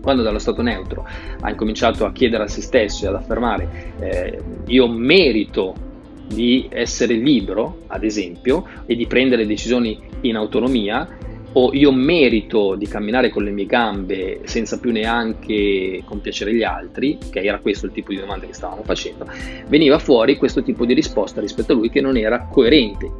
quando 0.00 0.22
dallo 0.22 0.40
stato 0.40 0.62
neutro 0.62 1.06
ha 1.40 1.48
incominciato 1.48 2.04
a 2.04 2.12
chiedere 2.12 2.42
a 2.42 2.48
se 2.48 2.60
stesso 2.60 3.04
e 3.04 3.08
ad 3.08 3.14
affermare 3.14 3.92
eh, 4.00 4.42
io 4.66 4.88
merito 4.88 5.90
di 6.26 6.66
essere 6.70 7.14
libero, 7.14 7.82
ad 7.88 8.02
esempio, 8.02 8.66
e 8.86 8.96
di 8.96 9.06
prendere 9.06 9.46
decisioni 9.46 10.00
in 10.22 10.36
autonomia, 10.36 11.06
o 11.54 11.70
io 11.72 11.92
merito 11.92 12.74
di 12.74 12.86
camminare 12.86 13.30
con 13.30 13.44
le 13.44 13.50
mie 13.50 13.66
gambe 13.66 14.40
senza 14.44 14.78
più 14.78 14.90
neanche 14.92 16.02
compiacere 16.04 16.54
gli 16.54 16.62
altri, 16.62 17.18
che 17.30 17.40
era 17.40 17.58
questo 17.58 17.86
il 17.86 17.92
tipo 17.92 18.12
di 18.12 18.18
domanda 18.18 18.46
che 18.46 18.54
stavamo 18.54 18.82
facendo, 18.82 19.26
veniva 19.68 19.98
fuori 19.98 20.36
questo 20.36 20.62
tipo 20.62 20.84
di 20.84 20.94
risposta 20.94 21.40
rispetto 21.40 21.72
a 21.72 21.74
lui 21.74 21.90
che 21.90 22.00
non 22.00 22.16
era 22.16 22.46
coerente, 22.50 23.10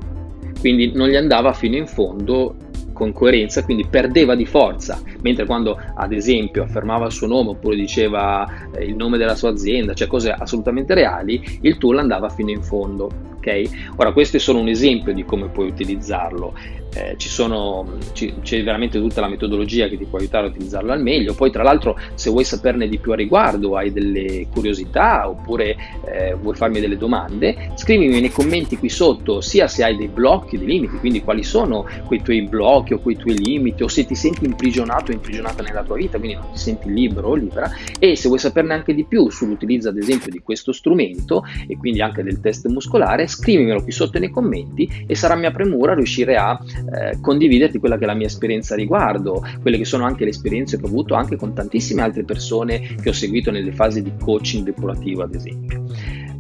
quindi 0.61 0.93
non 0.93 1.09
gli 1.09 1.17
andava 1.17 1.53
fino 1.53 1.77
in 1.77 1.87
fondo 1.87 2.57
con 2.93 3.13
coerenza, 3.13 3.65
quindi 3.65 3.87
perdeva 3.89 4.35
di 4.35 4.47
forza, 4.47 5.01
mentre 5.23 5.45
quando 5.45 5.79
ad 5.95 6.13
esempio 6.13 6.63
affermava 6.63 7.07
il 7.07 7.13
suo 7.13 7.27
nome 7.27 7.51
oppure 7.51 7.75
diceva 7.75 8.47
eh, 8.75 8.85
il 8.85 8.95
nome 8.95 9.19
della 9.19 9.35
sua 9.35 9.51
azienda, 9.51 9.95
cioè 9.95 10.07
cose 10.07 10.31
assolutamente 10.31 10.95
reali, 10.95 11.59
il 11.63 11.79
tool 11.79 11.99
andava 11.99 12.29
fino 12.29 12.51
in 12.51 12.63
fondo. 12.63 13.32
Okay? 13.43 13.69
Ora 13.97 14.13
questo 14.13 14.37
è 14.37 14.41
solo 14.41 14.61
un 14.61 14.69
esempio 14.69 15.13
di 15.13 15.25
come 15.25 15.49
puoi 15.49 15.67
utilizzarlo 15.67 16.55
eh, 16.95 17.17
sono, 17.19 17.87
ci, 18.13 18.35
c'è 18.43 18.63
veramente 18.63 19.01
tutta 19.01 19.21
la 19.21 19.29
metodologia 19.29 19.89
che 19.89 19.97
ti 19.97 20.05
può 20.05 20.19
aiutare 20.19 20.47
a 20.47 20.51
utilizzarlo 20.51 20.93
al 20.93 21.01
meglio. 21.01 21.35
Poi, 21.35 21.51
tra 21.51 21.63
l'altro, 21.63 21.99
se 22.15 22.31
vuoi 22.31 22.45
saperne 22.45 22.89
di 22.89 22.99
più 22.99 23.13
a 23.13 23.17
riguardo, 23.17 23.77
hai 23.77 23.93
delle 23.93 24.47
curiosità 24.53 25.29
oppure 25.29 25.77
eh, 26.05 26.35
vuoi 26.35 26.55
farmi 26.55 26.81
delle 26.81 26.99
domande, 26.99 27.73
scrivimi 27.77 28.21
nei 28.21 28.31
commenti 28.31 28.77
qui 28.77 28.89
sotto, 28.89 29.41
sia 29.41 29.69
se 29.69 29.85
hai 29.85 29.97
dei 29.97 30.09
blocchi, 30.09 30.59
dei 30.59 30.67
limiti, 30.67 30.99
quindi 30.99 31.23
quali 31.23 31.43
sono 31.43 31.87
quei 32.07 32.23
tuoi 32.23 32.43
blocchi 32.43 32.93
o 32.93 32.99
quei 32.99 33.17
tuoi 33.17 33.39
limiti, 33.39 33.83
o 33.83 33.89
se 33.89 34.05
ti 34.05 34.15
senti 34.15 34.45
imprigionato 34.45 35.13
o 35.13 35.15
imprigionata 35.15 35.63
nella 35.63 35.83
tua 35.83 35.97
vita, 35.97 36.19
quindi 36.19 36.37
non 36.37 36.51
ti 36.53 36.59
senti 36.59 36.93
libero 36.93 37.29
o 37.29 37.35
libera. 37.35 37.71
E 37.99 38.17
se 38.17 38.29
vuoi 38.29 38.39
saperne 38.39 38.75
anche 38.75 38.95
di 38.95 39.05
più 39.05 39.31
sull'utilizzo, 39.31 39.89
ad 39.89 39.97
esempio, 39.97 40.31
di 40.31 40.41
questo 40.41 40.73
strumento 40.73 41.45
e 41.67 41.77
quindi 41.79 42.03
anche 42.03 42.23
del 42.23 42.41
test 42.41 42.67
muscolare, 42.67 43.27
scrivimelo 43.33 43.83
qui 43.83 43.93
sotto 43.93 44.19
nei 44.19 44.31
commenti 44.31 45.05
e 45.07 45.15
sarà 45.15 45.35
mia 45.35 45.51
premura 45.51 45.95
riuscire 45.95 46.37
a 46.37 46.59
eh, 46.95 47.19
condividerti 47.21 47.79
quella 47.79 47.97
che 47.97 48.05
è 48.05 48.07
la 48.07 48.15
mia 48.15 48.27
esperienza 48.27 48.75
a 48.75 48.77
riguardo, 48.77 49.45
quelle 49.61 49.79
che 49.79 49.85
sono 49.85 50.05
anche 50.05 50.25
le 50.25 50.31
esperienze 50.31 50.77
che 50.77 50.85
ho 50.85 50.89
avuto 50.89 51.15
anche 51.15 51.37
con 51.37 51.55
tantissime 51.55 52.03
altre 52.03 52.25
persone 52.25 52.97
che 53.01 53.09
ho 53.09 53.13
seguito 53.13 53.51
nelle 53.51 53.73
fasi 53.73 54.03
di 54.03 54.13
coaching 54.19 54.65
depurativo, 54.65 55.23
ad 55.23 55.35
esempio. 55.35 55.85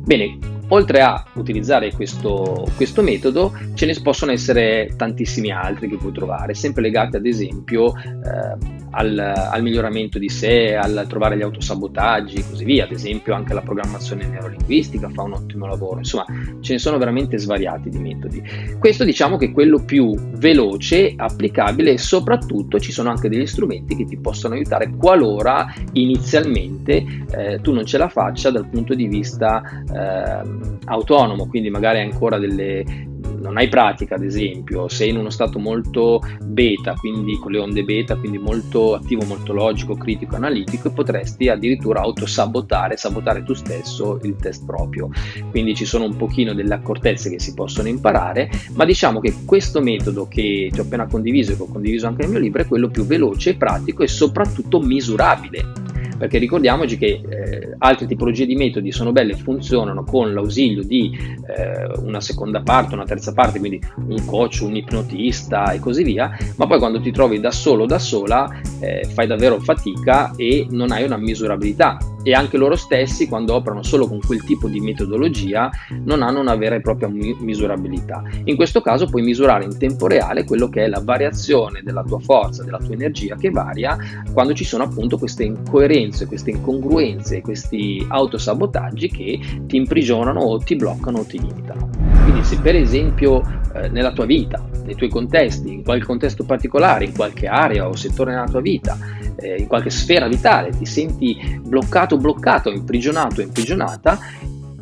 Bene, 0.05 0.37
oltre 0.69 1.01
a 1.01 1.25
utilizzare 1.35 1.93
questo, 1.93 2.67
questo, 2.77 3.03
metodo, 3.03 3.53
ce 3.75 3.87
ne 3.87 3.95
possono 4.03 4.33
essere 4.33 4.91
tantissimi 4.97 5.53
altri 5.53 5.89
che 5.89 5.97
puoi 5.97 6.13
trovare, 6.13 6.55
sempre 6.55 6.83
legati 6.83 7.17
ad 7.17 7.27
esempio 7.27 7.95
eh, 7.97 8.82
al, 8.93 9.19
al, 9.19 9.63
miglioramento 9.63 10.19
di 10.19 10.29
sé, 10.29 10.75
al 10.75 11.07
trovare 11.09 11.37
gli 11.37 11.43
autosabotaggi 11.43 12.37
e 12.37 12.45
così 12.49 12.65
via. 12.65 12.85
Ad 12.85 12.93
esempio 12.93 13.35
anche 13.35 13.55
la 13.55 13.61
programmazione 13.61 14.27
neurolinguistica 14.27 15.09
fa 15.11 15.23
un 15.23 15.35
ottimo 15.35 15.67
lavoro. 15.67 15.99
Insomma, 15.99 16.25
ce 16.61 16.73
ne 16.73 16.79
sono 16.79 16.99
veramente 16.99 17.39
svariati 17.39 17.91
di 17.91 17.99
metodi. 17.99 18.43
Questo 18.79 19.05
diciamo 19.05 19.37
che 19.37 19.47
è 19.47 19.53
quello 19.53 19.83
più 19.85 20.15
veloce, 20.35 21.15
applicabile 21.17 21.93
e 21.93 21.99
soprattutto 21.99 22.79
ci 22.79 22.93
sono 22.93 23.11
anche 23.11 23.29
degli 23.29 23.47
strumenti 23.47 23.97
che 23.97 24.05
ti 24.05 24.17
possono 24.17 24.55
aiutare 24.55 24.91
qualora 24.97 25.73
inizialmente 25.93 27.05
eh, 27.31 27.61
tu 27.61 27.73
non 27.73 27.85
ce 27.85 27.99
la 27.99 28.09
faccia 28.09 28.51
dal 28.51 28.69
punto 28.69 28.95
di 28.95 29.07
vista 29.07 29.63
eh, 29.93 30.79
autonomo, 30.85 31.47
quindi 31.49 31.71
magari 31.71 32.01
ancora 32.01 32.39
delle 32.39 33.11
non 33.43 33.57
hai 33.57 33.69
pratica, 33.69 34.15
ad 34.15 34.23
esempio, 34.23 34.89
sei 34.89 35.11
in 35.11 35.17
uno 35.17 35.29
stato 35.29 35.59
molto 35.59 36.21
beta, 36.41 36.95
quindi 36.95 37.37
con 37.37 37.51
le 37.51 37.59
onde 37.59 37.83
beta, 37.83 38.17
quindi 38.17 38.39
molto 38.39 38.95
attivo, 38.95 39.25
molto 39.25 39.53
logico, 39.53 39.97
critico, 39.97 40.37
analitico, 40.37 40.89
e 40.89 40.93
potresti 40.93 41.49
addirittura 41.49 42.01
autosabotare, 42.01 42.97
sabotare 42.97 43.43
tu 43.43 43.53
stesso 43.55 44.21
il 44.23 44.37
test 44.37 44.65
proprio. 44.65 45.11
Quindi 45.51 45.75
ci 45.75 45.85
sono 45.85 46.05
un 46.05 46.17
pochino 46.17 46.55
delle 46.55 46.75
accortezze 46.75 47.29
che 47.29 47.41
si 47.41 47.53
possono 47.53 47.89
imparare, 47.89 48.49
ma 48.75 48.85
diciamo 48.85 49.21
che 49.21 49.35
questo 49.45 49.81
metodo 49.81 50.29
che 50.29 50.71
ti 50.73 50.81
ho 50.81 50.85
appena 50.85 51.07
condiviso 51.07 51.53
e 51.53 51.57
che 51.57 51.63
ho 51.63 51.69
condiviso 51.69 52.07
anche 52.07 52.23
nel 52.23 52.31
mio 52.31 52.41
libro 52.41 52.63
è 52.63 52.67
quello 52.67 52.89
più 52.89 53.05
veloce, 53.05 53.57
pratico 53.57 54.03
e 54.05 54.09
soprattutto 54.09 54.81
misurabile 54.81 55.93
perché 56.23 56.39
ricordiamoci 56.39 56.97
che 56.99 57.21
eh, 57.29 57.75
altre 57.79 58.07
tipologie 58.07 58.47
di 58.47 58.55
metodi 58.55 58.93
sono 58.93 59.11
belle 59.11 59.35
funzionano 59.35 60.05
con 60.05 60.33
l'ausilio 60.33 60.85
di 60.85 61.11
eh, 61.11 62.01
una 62.01 62.21
seconda 62.21 62.63
parte, 62.63 62.95
una 62.95 63.03
terza 63.03 63.33
parte, 63.33 63.59
quindi 63.59 63.83
un 64.07 64.25
coach, 64.25 64.61
un 64.63 64.77
ipnotista 64.77 65.73
e 65.73 65.81
così 65.81 66.05
via, 66.05 66.31
ma 66.59 66.69
poi 66.69 66.79
quando 66.79 67.01
ti 67.01 67.11
trovi 67.11 67.41
da 67.41 67.51
solo 67.51 67.83
o 67.83 67.87
da 67.87 67.99
sola 67.99 68.49
eh, 68.79 69.05
fai 69.13 69.27
davvero 69.27 69.59
fatica 69.59 70.31
e 70.37 70.69
non 70.71 70.93
hai 70.93 71.03
una 71.03 71.17
misurabilità 71.17 71.99
e 72.23 72.33
anche 72.33 72.57
loro 72.57 72.77
stessi 72.77 73.29
quando 73.29 73.55
operano 73.55 73.83
solo 73.83 74.07
con 74.07 74.21
quel 74.21 74.45
tipo 74.45 74.69
di 74.69 74.81
metodologia 74.81 75.71
non 76.05 76.23
hanno 76.23 76.41
una 76.41 76.55
vera 76.55 76.77
e 76.77 76.81
propria 76.81 77.09
misurabilità. 77.09 78.23
In 78.45 78.57
questo 78.57 78.81
caso 78.81 79.07
puoi 79.07 79.23
misurare 79.23 79.65
in 79.65 79.77
tempo 79.77 80.07
reale 80.07 80.45
quello 80.45 80.69
che 80.69 80.85
è 80.85 80.89
la 80.89 81.01
variazione 81.03 81.83
della 81.83 82.03
tua 82.03 82.21
forza, 82.21 82.63
della 82.63 82.79
tua 82.79 82.95
energia 82.95 83.37
che 83.37 83.51
varia 83.51 83.99
quando 84.33 84.55
ci 84.55 84.65
sono 84.65 84.85
appunto 84.85 85.19
queste 85.19 85.45
incoerenze, 85.45 86.12
queste 86.27 86.51
incongruenze, 86.51 87.41
questi 87.41 88.05
autosabotaggi 88.09 89.09
che 89.09 89.39
ti 89.67 89.77
imprigionano 89.77 90.41
o 90.41 90.59
ti 90.59 90.77
bloccano 90.77 91.19
o 91.19 91.25
ti 91.25 91.41
limitano. 91.41 91.91
Quindi 92.23 92.45
se 92.45 92.59
per 92.61 92.77
esempio 92.77 93.43
eh, 93.75 93.89
nella 93.89 94.13
tua 94.13 94.27
vita, 94.27 94.65
nei 94.85 94.95
tuoi 94.95 95.09
contesti, 95.09 95.73
in 95.73 95.83
qualche 95.83 96.07
contesto 96.07 96.45
particolare, 96.45 97.05
in 97.05 97.15
qualche 97.15 97.47
area 97.47 97.89
o 97.89 97.97
settore 97.97 98.33
nella 98.33 98.47
tua 98.47 98.61
vita, 98.61 98.99
eh, 99.37 99.57
in 99.57 99.67
qualche 99.67 99.91
sfera 99.91 100.29
vitale, 100.29 100.71
ti 100.71 100.87
senti 100.87 101.61
bloccato, 101.63 102.17
bloccato, 102.17 102.71
imprigionato, 102.71 103.41
imprigionata, 103.41 104.19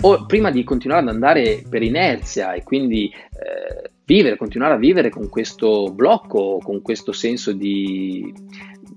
o 0.03 0.25
prima 0.27 0.51
di 0.51 0.65
continuare 0.65 1.03
ad 1.03 1.09
andare 1.09 1.63
per 1.69 1.83
inerzia 1.83 2.55
e 2.55 2.63
quindi 2.63 3.11
eh, 3.13 3.91
vivere, 4.05 4.37
continuare 4.37 4.75
a 4.75 4.79
vivere 4.79 5.11
con 5.11 5.29
questo 5.29 5.93
blocco, 5.93 6.59
con 6.63 6.83
questo 6.83 7.13
senso 7.13 7.53
di, 7.53 8.33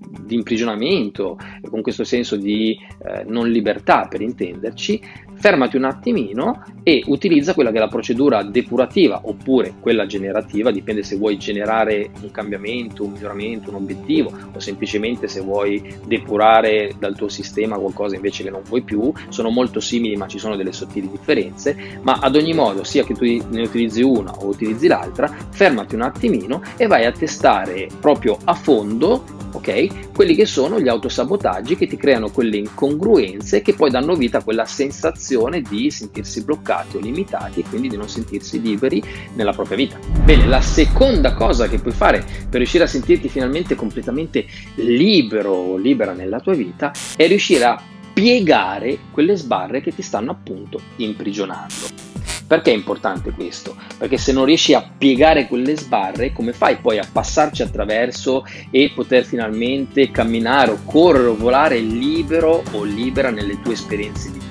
di 0.08 0.34
imprigionamento, 0.34 1.38
con 1.70 1.82
questo 1.82 2.04
senso 2.04 2.36
di 2.36 2.78
eh, 3.04 3.24
non 3.26 3.50
libertà 3.50 4.06
per 4.08 4.20
intenderci, 4.20 5.00
fermati 5.34 5.76
un 5.76 5.84
attimino 5.84 6.62
e 6.82 7.02
utilizza 7.06 7.54
quella 7.54 7.70
che 7.70 7.76
è 7.76 7.80
la 7.80 7.88
procedura 7.88 8.42
depurativa 8.42 9.20
oppure 9.24 9.74
quella 9.80 10.06
generativa, 10.06 10.70
dipende 10.70 11.02
se 11.02 11.16
vuoi 11.16 11.38
generare 11.38 12.10
un 12.22 12.30
cambiamento, 12.30 13.04
un 13.04 13.12
miglioramento, 13.12 13.70
un 13.70 13.76
obiettivo 13.76 14.30
o 14.52 14.58
semplicemente 14.60 15.28
se 15.28 15.40
vuoi 15.40 15.82
depurare 16.06 16.92
dal 16.98 17.16
tuo 17.16 17.28
sistema 17.28 17.76
qualcosa 17.78 18.16
invece 18.16 18.42
che 18.42 18.50
non 18.50 18.62
vuoi 18.64 18.82
più, 18.82 19.12
sono 19.28 19.50
molto 19.50 19.80
simili 19.80 20.16
ma 20.16 20.26
ci 20.26 20.38
sono 20.38 20.56
delle 20.56 20.72
sottili 20.72 21.10
differenze, 21.10 21.98
ma 22.02 22.18
ad 22.20 22.36
ogni 22.36 22.52
modo 22.52 22.84
sia 22.84 23.04
che 23.04 23.14
tu 23.14 23.24
ne 23.24 23.62
utilizzi 23.62 24.02
una 24.02 24.32
o 24.32 24.46
utilizzi 24.46 24.86
l'altra, 24.86 25.28
fermati 25.50 25.94
un 25.94 26.02
attimino 26.02 26.62
e 26.76 26.86
vai 26.86 27.04
a 27.06 27.12
testare 27.12 27.88
proprio 28.00 28.36
a 28.44 28.54
fondo 28.54 29.24
ok? 29.54 30.12
Quelli 30.12 30.34
che 30.34 30.46
sono 30.46 30.80
gli 30.80 30.88
autosabotaggi 30.88 31.76
che 31.76 31.86
ti 31.86 31.96
creano 31.96 32.30
quelle 32.30 32.56
incongruenze 32.56 33.62
che 33.62 33.74
poi 33.74 33.88
danno 33.88 34.14
vita 34.16 34.38
a 34.38 34.42
quella 34.42 34.64
sensazione 34.64 35.23
di 35.62 35.90
sentirsi 35.90 36.42
bloccati 36.42 36.96
o 36.96 37.00
limitati 37.00 37.60
e 37.60 37.64
quindi 37.64 37.88
di 37.88 37.96
non 37.96 38.08
sentirsi 38.08 38.60
liberi 38.60 39.02
nella 39.34 39.52
propria 39.52 39.76
vita. 39.76 39.98
Bene, 40.24 40.46
la 40.46 40.60
seconda 40.60 41.34
cosa 41.34 41.68
che 41.68 41.78
puoi 41.78 41.94
fare 41.94 42.24
per 42.48 42.58
riuscire 42.58 42.84
a 42.84 42.88
sentirti 42.88 43.28
finalmente 43.28 43.74
completamente 43.74 44.46
libero 44.76 45.52
o 45.52 45.76
libera 45.76 46.12
nella 46.12 46.40
tua 46.40 46.54
vita 46.54 46.92
è 47.16 47.26
riuscire 47.26 47.64
a 47.64 47.82
piegare 48.12 48.98
quelle 49.10 49.36
sbarre 49.36 49.80
che 49.80 49.92
ti 49.92 50.02
stanno 50.02 50.30
appunto 50.30 50.80
imprigionando. 50.96 52.04
Perché 52.46 52.70
è 52.70 52.74
importante 52.74 53.32
questo? 53.32 53.74
Perché 53.96 54.18
se 54.18 54.32
non 54.32 54.44
riesci 54.44 54.74
a 54.74 54.86
piegare 54.96 55.48
quelle 55.48 55.76
sbarre, 55.76 56.32
come 56.32 56.52
fai 56.52 56.76
poi 56.76 56.98
a 56.98 57.08
passarci 57.10 57.62
attraverso 57.62 58.44
e 58.70 58.92
poter 58.94 59.24
finalmente 59.24 60.10
camminare 60.10 60.70
o 60.70 60.78
correre 60.84 61.28
o 61.28 61.36
volare 61.36 61.80
libero 61.80 62.62
o 62.72 62.84
libera 62.84 63.30
nelle 63.30 63.60
tue 63.62 63.72
esperienze 63.72 64.30
di 64.30 64.38
vita? 64.38 64.43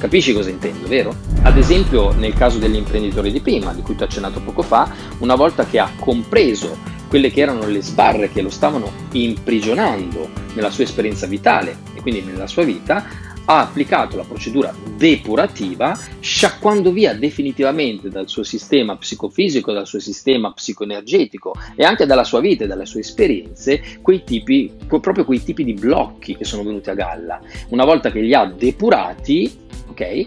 Capisci 0.00 0.32
cosa 0.32 0.48
intendo, 0.48 0.88
vero? 0.88 1.14
Ad 1.42 1.58
esempio, 1.58 2.12
nel 2.12 2.32
caso 2.32 2.56
dell'imprenditore 2.56 3.30
di 3.30 3.40
prima, 3.40 3.74
di 3.74 3.82
cui 3.82 3.96
ti 3.96 4.02
ho 4.02 4.06
accennato 4.06 4.40
poco 4.40 4.62
fa, 4.62 4.90
una 5.18 5.34
volta 5.34 5.66
che 5.66 5.78
ha 5.78 5.90
compreso 5.98 6.78
quelle 7.06 7.30
che 7.30 7.42
erano 7.42 7.66
le 7.66 7.82
sbarre 7.82 8.30
che 8.30 8.40
lo 8.40 8.48
stavano 8.48 8.90
imprigionando 9.12 10.30
nella 10.54 10.70
sua 10.70 10.84
esperienza 10.84 11.26
vitale 11.26 11.80
e 11.92 12.00
quindi 12.00 12.22
nella 12.22 12.46
sua 12.46 12.62
vita, 12.62 13.04
ha 13.50 13.62
applicato 13.62 14.16
la 14.16 14.22
procedura 14.22 14.72
depurativa 14.96 15.98
sciacquando 16.20 16.92
via 16.92 17.14
definitivamente 17.14 18.08
dal 18.08 18.28
suo 18.28 18.44
sistema 18.44 18.96
psicofisico, 18.96 19.72
dal 19.72 19.88
suo 19.88 19.98
sistema 19.98 20.52
psicoenergetico 20.52 21.54
e 21.74 21.82
anche 21.82 22.06
dalla 22.06 22.22
sua 22.22 22.38
vita 22.38 22.62
e 22.62 22.66
dalle 22.68 22.86
sue 22.86 23.00
esperienze 23.00 23.82
quei 24.02 24.22
tipi, 24.22 24.72
proprio 24.86 25.24
quei 25.24 25.42
tipi 25.42 25.64
di 25.64 25.74
blocchi 25.74 26.36
che 26.36 26.44
sono 26.44 26.62
venuti 26.62 26.90
a 26.90 26.94
galla. 26.94 27.40
Una 27.70 27.84
volta 27.84 28.12
che 28.12 28.20
li 28.20 28.34
ha 28.34 28.44
depurati, 28.44 29.68
ok? 29.90 30.00
Eh, 30.00 30.26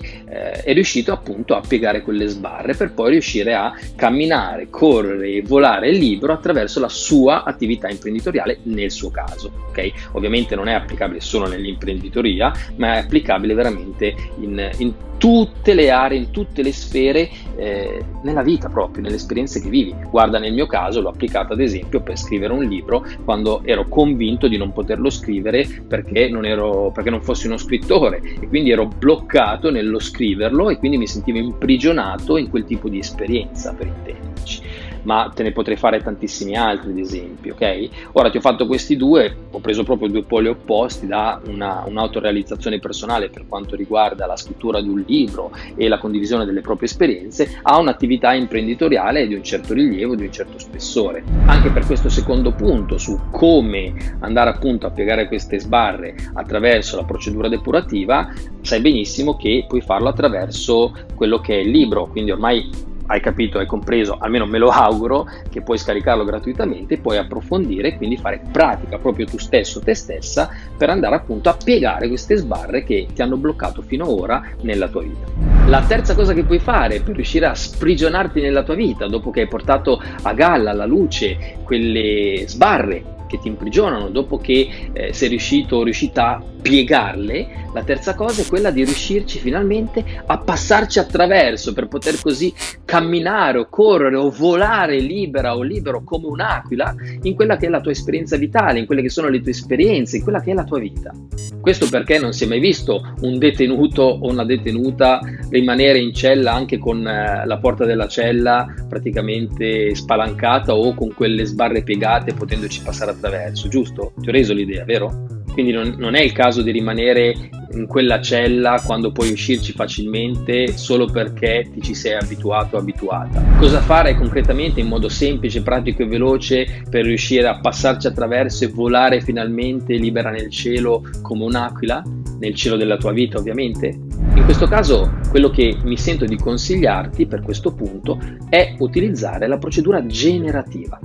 è 0.63 0.73
riuscito 0.73 1.12
appunto 1.12 1.55
a 1.55 1.62
piegare 1.62 2.01
quelle 2.01 2.27
sbarre 2.27 2.75
per 2.75 2.93
poi 2.93 3.12
riuscire 3.12 3.53
a 3.53 3.73
camminare, 3.95 4.69
correre 4.69 5.29
e 5.29 5.41
volare 5.41 5.91
libero 5.91 6.33
attraverso 6.33 6.79
la 6.79 6.89
sua 6.89 7.43
attività 7.43 7.89
imprenditoriale 7.89 8.59
nel 8.63 8.91
suo 8.91 9.09
caso, 9.09 9.51
ok? 9.69 9.91
Ovviamente 10.13 10.55
non 10.55 10.67
è 10.67 10.73
applicabile 10.73 11.21
solo 11.21 11.47
nell'imprenditoria, 11.47 12.51
ma 12.75 12.97
è 12.97 12.99
applicabile 13.13 13.54
veramente 13.54 14.15
in, 14.39 14.71
in 14.78 14.93
tutte 15.17 15.73
le 15.73 15.89
aree, 15.89 16.17
in 16.17 16.32
tutte 16.32 16.62
le 16.63 16.73
sfere, 16.73 17.30
eh, 17.56 18.04
nella 18.23 18.41
vita 18.41 18.67
proprio, 18.67 19.04
nelle 19.04 19.15
esperienze 19.15 19.62
che 19.62 19.69
vivi. 19.69 19.95
Guarda, 20.10 20.39
nel 20.39 20.54
mio 20.54 20.65
caso 20.65 20.99
l'ho 20.99 21.10
applicato 21.10 21.54
ad 21.54 21.62
esempio 21.62 22.02
per 22.02 22.17
scrivere 22.17 22.52
un 22.52 22.63
libro 22.63 23.06
quando 23.23 23.62
ero 23.63 23.88
convinto 23.88 24.47
di 24.47 24.58
non 24.58 24.73
poterlo 24.73 25.10
scrivere 25.10 25.65
perché 25.88 26.28
non, 26.28 26.45
ero, 26.45 26.91
perché 26.93 27.10
non 27.10 27.21
fossi 27.21 27.47
uno 27.47 27.58
scrittore 27.58 28.21
e 28.41 28.47
quindi 28.47 28.71
ero 28.71 28.88
bloccato 28.88 29.69
nello 29.69 29.99
scriverlo 29.99 30.69
e 30.69 30.78
quindi 30.78 30.97
mi 30.97 31.08
sentivo 31.08 31.38
imprigionato 31.38 32.36
in 32.38 32.49
quel 32.49 32.65
tipo 32.65 32.89
di 32.89 32.97
esperienza, 32.97 33.73
per 33.73 33.88
intenderci 33.88 34.72
ma 35.03 35.31
te 35.33 35.43
ne 35.43 35.51
potrei 35.51 35.77
fare 35.77 36.01
tantissimi 36.01 36.55
altri 36.55 36.91
ad 36.91 36.97
esempio, 36.97 37.53
ok? 37.53 37.89
Ora 38.13 38.29
ti 38.29 38.37
ho 38.37 38.41
fatto 38.41 38.65
questi 38.65 38.97
due, 38.97 39.35
ho 39.51 39.59
preso 39.59 39.83
proprio 39.83 40.09
due 40.09 40.23
poli 40.23 40.47
opposti 40.47 41.07
da 41.07 41.39
una, 41.47 41.83
un'autorealizzazione 41.85 42.79
personale 42.79 43.29
per 43.29 43.45
quanto 43.47 43.75
riguarda 43.75 44.25
la 44.25 44.35
scrittura 44.35 44.81
di 44.81 44.89
un 44.89 45.03
libro 45.05 45.51
e 45.75 45.87
la 45.87 45.97
condivisione 45.97 46.45
delle 46.45 46.61
proprie 46.61 46.87
esperienze 46.87 47.59
a 47.61 47.77
un'attività 47.77 48.33
imprenditoriale 48.33 49.27
di 49.27 49.35
un 49.35 49.43
certo 49.43 49.73
rilievo, 49.73 50.15
di 50.15 50.25
un 50.25 50.31
certo 50.31 50.57
spessore. 50.59 51.23
Anche 51.45 51.69
per 51.69 51.85
questo 51.85 52.09
secondo 52.09 52.51
punto 52.51 52.97
su 52.97 53.19
come 53.31 54.15
andare 54.19 54.49
appunto 54.49 54.87
a 54.87 54.91
piegare 54.91 55.27
queste 55.27 55.59
sbarre 55.59 56.15
attraverso 56.33 56.95
la 56.95 57.03
procedura 57.03 57.47
depurativa, 57.47 58.31
sai 58.61 58.81
benissimo 58.81 59.35
che 59.35 59.65
puoi 59.67 59.81
farlo 59.81 60.09
attraverso 60.09 60.93
quello 61.15 61.39
che 61.39 61.55
è 61.55 61.61
il 61.61 61.69
libro, 61.69 62.07
quindi 62.07 62.31
ormai 62.31 62.91
hai 63.07 63.19
capito, 63.21 63.59
hai 63.59 63.65
compreso, 63.65 64.17
almeno 64.19 64.45
me 64.45 64.57
lo 64.57 64.69
auguro, 64.69 65.27
che 65.49 65.61
puoi 65.61 65.77
scaricarlo 65.77 66.23
gratuitamente, 66.23 66.97
puoi 66.97 67.17
approfondire 67.17 67.89
e 67.89 67.97
quindi 67.97 68.17
fare 68.17 68.41
pratica 68.51 68.97
proprio 68.97 69.25
tu 69.25 69.37
stesso, 69.37 69.79
te 69.79 69.93
stessa, 69.93 70.49
per 70.77 70.89
andare 70.89 71.15
appunto 71.15 71.49
a 71.49 71.57
piegare 71.61 72.07
queste 72.07 72.35
sbarre 72.35 72.83
che 72.83 73.07
ti 73.13 73.21
hanno 73.21 73.37
bloccato 73.37 73.81
fino 73.81 74.05
ad 74.05 74.11
ora 74.11 74.43
nella 74.61 74.87
tua 74.87 75.01
vita. 75.01 75.25
La 75.67 75.81
terza 75.81 76.15
cosa 76.15 76.33
che 76.33 76.43
puoi 76.43 76.59
fare 76.59 77.01
per 77.01 77.15
riuscire 77.15 77.45
a 77.45 77.55
sprigionarti 77.55 78.41
nella 78.41 78.63
tua 78.63 78.75
vita, 78.75 79.07
dopo 79.07 79.31
che 79.31 79.41
hai 79.41 79.47
portato 79.47 80.01
a 80.21 80.33
galla, 80.33 80.71
alla 80.71 80.85
luce, 80.85 81.57
quelle 81.63 82.43
sbarre 82.47 83.11
che 83.33 83.39
ti 83.39 83.47
imprigionano, 83.47 84.09
dopo 84.09 84.37
che 84.37 84.89
eh, 84.93 85.13
sei 85.13 85.29
riuscito 85.29 85.77
o 85.77 85.83
riuscita 85.83 86.35
a 86.35 86.43
piegarle, 86.61 87.62
la 87.73 87.83
terza 87.83 88.15
cosa 88.15 88.41
è 88.41 88.45
quella 88.45 88.71
di 88.71 88.83
riuscirci 88.83 89.39
finalmente 89.39 90.03
a 90.25 90.38
passarci 90.38 90.99
attraverso 90.99 91.73
per 91.73 91.88
poter 91.88 92.19
così 92.21 92.53
camminare 92.86 93.57
o 93.57 93.67
correre 93.69 94.15
o 94.15 94.29
volare 94.29 94.99
libera 94.99 95.55
o 95.55 95.62
libero 95.62 96.03
come 96.03 96.27
un'aquila 96.27 96.95
in 97.23 97.36
quella 97.36 97.57
che 97.57 97.67
è 97.67 97.69
la 97.69 97.81
tua 97.81 97.91
esperienza 97.91 98.38
vitale, 98.38 98.79
in 98.79 98.86
quelle 98.86 99.01
che 99.01 99.09
sono 99.09 99.27
le 99.27 99.41
tue 99.41 99.51
esperienze, 99.51 100.17
in 100.17 100.23
quella 100.23 100.41
che 100.41 100.51
è 100.51 100.53
la 100.53 100.63
tua 100.63 100.79
vita. 100.79 101.12
Questo 101.59 101.88
perché 101.89 102.19
non 102.19 102.33
si 102.33 102.43
è 102.43 102.47
mai 102.47 102.59
visto 102.59 103.15
un 103.21 103.38
detenuto 103.38 104.03
o 104.03 104.29
una 104.29 104.45
detenuta 104.45 105.19
rimanere 105.49 105.99
in 105.99 106.13
cella 106.13 106.53
anche 106.53 106.77
con 106.77 107.05
eh, 107.07 107.45
la 107.45 107.57
porta 107.57 107.86
della 107.86 108.07
cella 108.07 108.71
praticamente 108.88 109.95
spalancata 109.95 110.75
o 110.75 110.93
con 110.93 111.13
quelle 111.13 111.45
sbarre 111.45 111.83
piegate 111.83 112.33
potendoci 112.33 112.81
passare 112.81 113.12
attraverso 113.12 113.31
attraverso, 113.33 113.67
giusto? 113.67 114.13
Ti 114.19 114.29
ho 114.29 114.31
reso 114.31 114.53
l'idea, 114.53 114.83
vero? 114.83 115.42
Quindi 115.53 115.71
non, 115.71 115.95
non, 115.97 116.15
è 116.15 116.21
il 116.21 116.31
caso 116.31 116.63
di 116.63 116.71
rimanere 116.71 117.49
in 117.73 117.85
quella 117.85 118.19
cella 118.21 118.81
quando 118.83 119.11
puoi 119.11 119.31
uscirci 119.31 119.71
facilmente 119.71 120.75
solo 120.75 121.05
perché 121.05 121.69
ti 121.71 121.81
ci 121.81 121.93
sei 121.93 122.15
abituato 122.15 122.75
o 122.75 122.79
abituata. 122.79 123.43
Cosa 123.59 123.79
fare 123.79 124.15
concretamente 124.15 124.79
in 124.79 124.87
modo 124.87 125.09
semplice, 125.09 125.61
pratico 125.61 126.01
e 126.01 126.07
veloce 126.07 126.83
per 126.89 127.05
riuscire 127.05 127.47
a 127.47 127.59
passarci 127.59 128.07
attraverso 128.07 128.63
e 128.63 128.69
volare 128.69 129.21
finalmente 129.21 129.95
libera 129.95 130.31
nel 130.31 130.49
cielo 130.49 131.03
come 131.21 131.43
un'aquila? 131.43 132.03
Nel 132.39 132.55
cielo 132.55 132.75
della 132.75 132.97
tua 132.97 133.11
vita 133.11 133.37
ovviamente? 133.37 133.87
In 134.33 134.43
questo 134.45 134.67
caso 134.67 135.19
quello 135.29 135.49
che 135.49 135.77
mi 135.83 135.97
sento 135.97 136.25
di 136.25 136.35
consigliarti 136.35 137.27
per 137.27 137.41
questo 137.41 137.73
punto 137.73 138.19
è 138.49 138.75
utilizzare 138.79 139.47
la 139.47 139.59
procedura 139.59 140.03
generativa 140.05 140.99